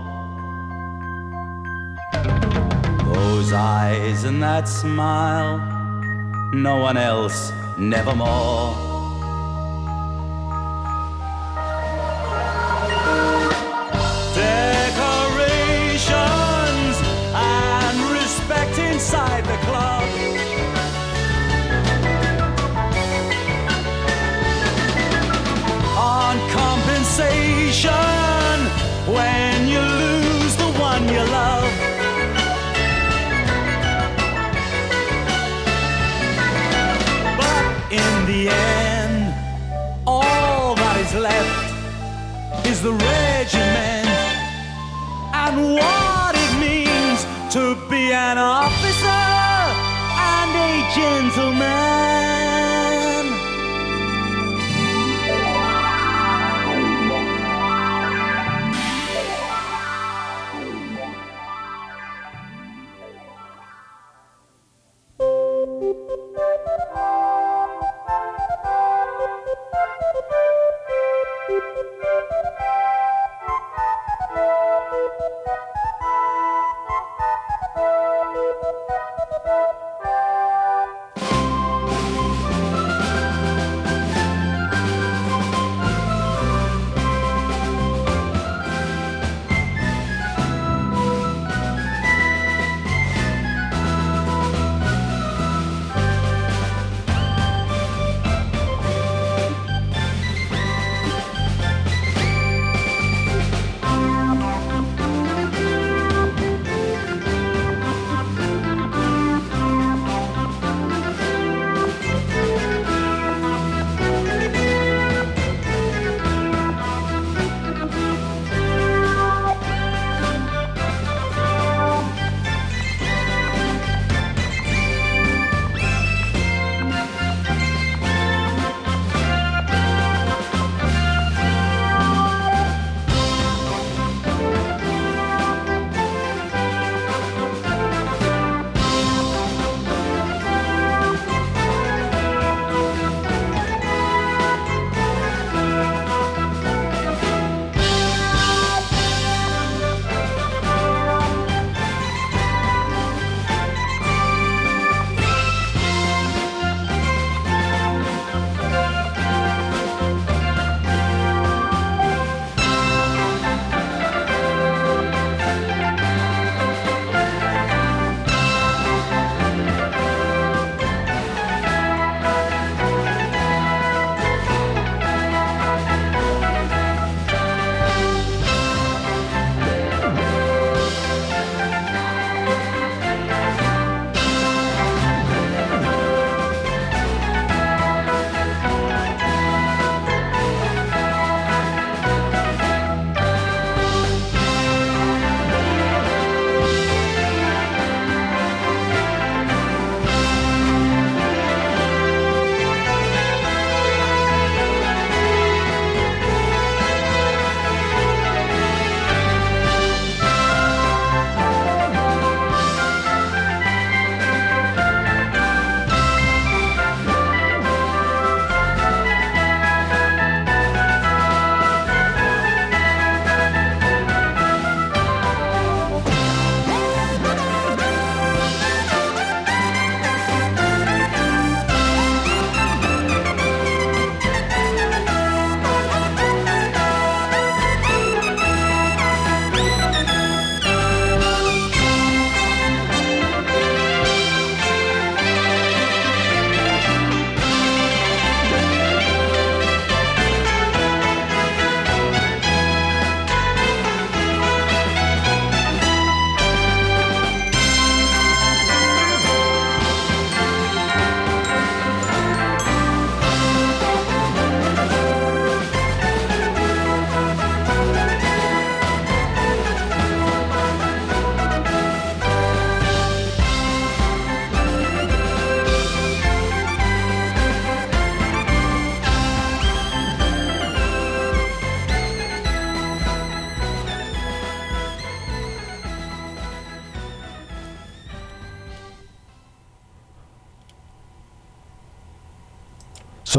[3.13, 5.57] Those eyes and that smile,
[6.51, 8.70] no one else, nevermore.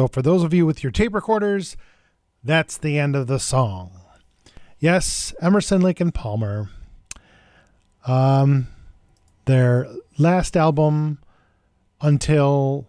[0.03, 1.77] So, for those of you with your tape recorders,
[2.43, 3.93] that's the end of the song.
[4.81, 6.71] Yes, Emerson, Lake, and Palmer.
[8.05, 8.67] Um,
[9.45, 9.87] their
[10.19, 11.21] last album
[12.01, 12.89] until,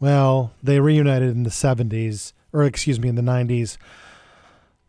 [0.00, 3.78] well, they reunited in the 70s, or excuse me, in the 90s.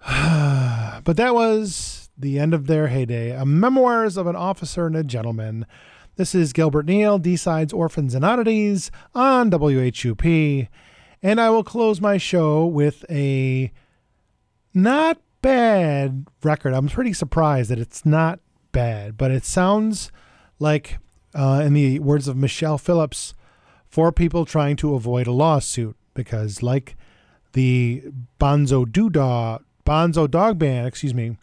[1.04, 3.30] but that was the end of their heyday.
[3.30, 5.68] A Memoirs of an Officer and a Gentleman.
[6.16, 10.68] This is Gilbert Neal, D-Sides, Orphans, and Oddities on WHUP.
[11.22, 13.72] And I will close my show with a
[14.74, 16.74] not bad record.
[16.74, 18.40] I'm pretty surprised that it's not
[18.72, 20.12] bad, but it sounds
[20.60, 21.00] like,
[21.34, 23.34] uh, in the words of Michelle Phillips,
[23.88, 25.96] for people trying to avoid a lawsuit.
[26.14, 26.96] Because, like
[27.54, 28.04] the
[28.40, 31.38] Bonzo Doodah, Bonzo Dog Band, excuse me,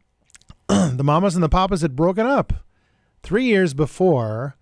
[0.68, 2.52] the Mamas and the Papas had broken up
[3.22, 4.56] three years before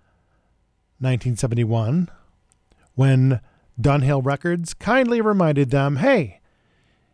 [1.01, 2.09] 1971
[2.95, 3.41] when
[3.81, 6.41] Dunhill Records kindly reminded them, hey,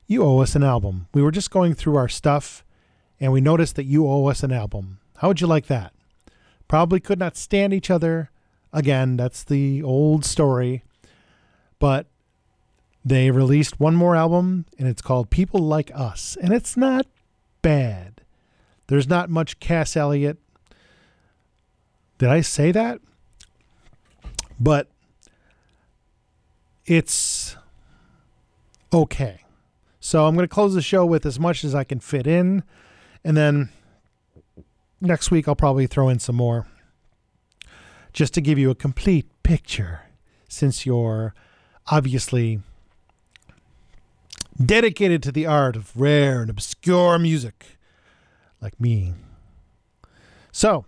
[0.07, 1.09] you owe us an album.
[1.13, 2.65] We were just going through our stuff
[3.21, 4.99] and we noticed that you owe us an album.
[5.19, 5.93] How would you like that?
[6.69, 8.31] Probably could not stand each other.
[8.73, 10.83] Again, that's the old story.
[11.79, 12.07] But
[13.05, 16.37] they released one more album and it's called People Like Us.
[16.41, 17.07] And it's not
[17.63, 18.23] bad.
[18.87, 20.39] There's not much Cass Elliot.
[22.19, 23.01] Did I say that?
[24.59, 24.89] But
[26.87, 27.57] it's
[28.93, 29.41] okay.
[30.01, 32.63] So I'm going to close the show with as much as I can fit in.
[33.25, 33.71] And then
[35.01, 36.67] next week, I'll probably throw in some more
[38.13, 40.03] just to give you a complete picture
[40.49, 41.35] since you're
[41.89, 42.61] obviously
[44.65, 47.79] dedicated to the art of rare and obscure music
[48.61, 49.15] like me.
[50.53, 50.85] So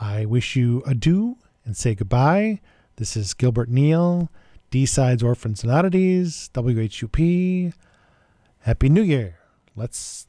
[0.00, 2.60] I wish you adieu and say goodbye.
[2.96, 4.30] This is Gilbert Neal,
[4.72, 7.74] D Sides Orphans and Oddities, WHUP.
[8.60, 9.36] Happy New Year.
[9.76, 10.26] Let's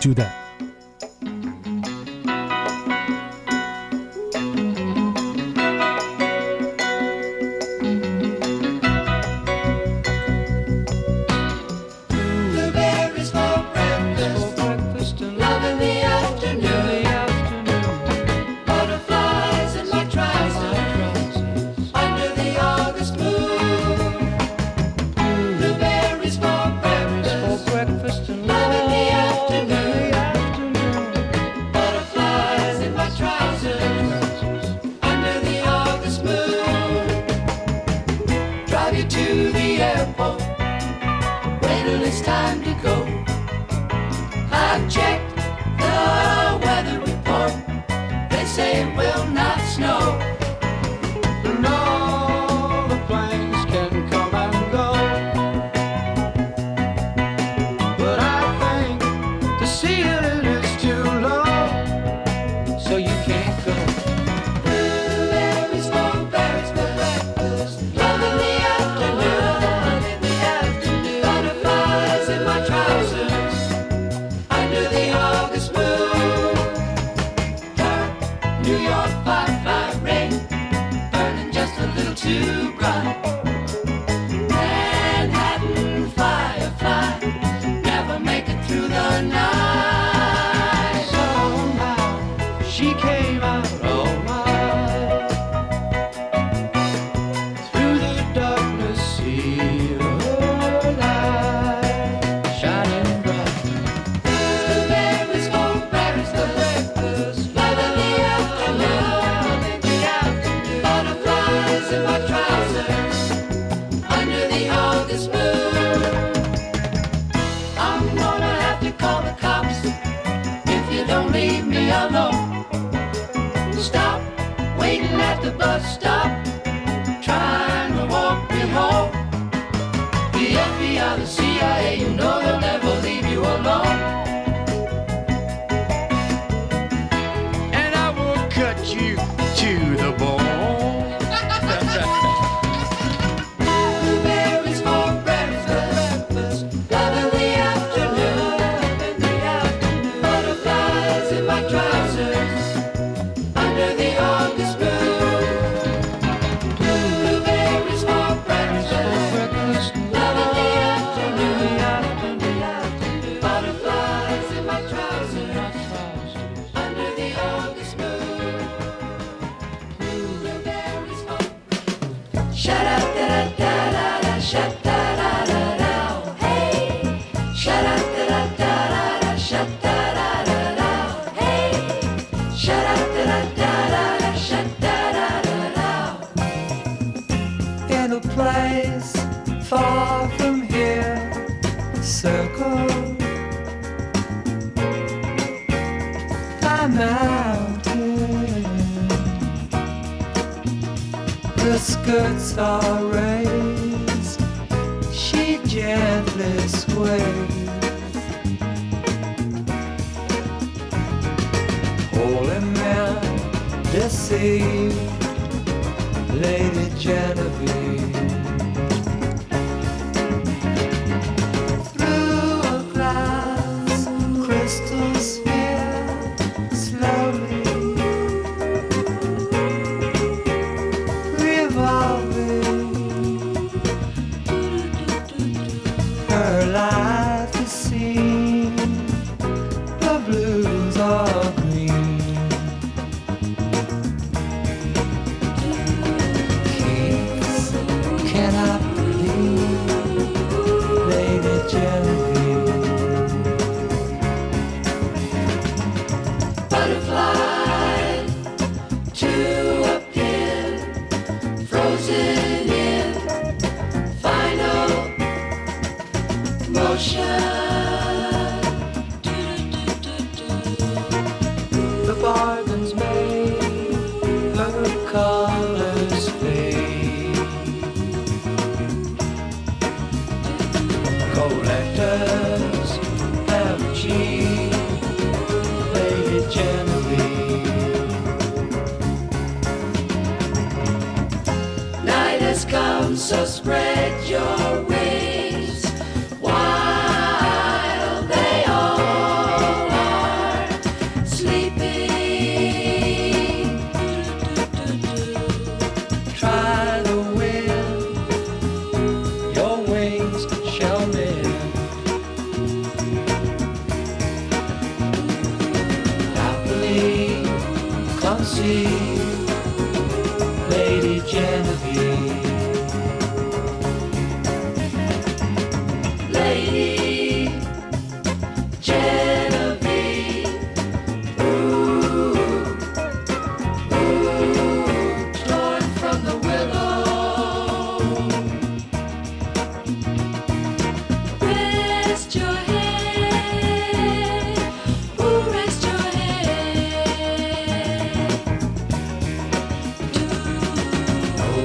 [0.00, 0.43] do that.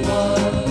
[0.10, 0.69] One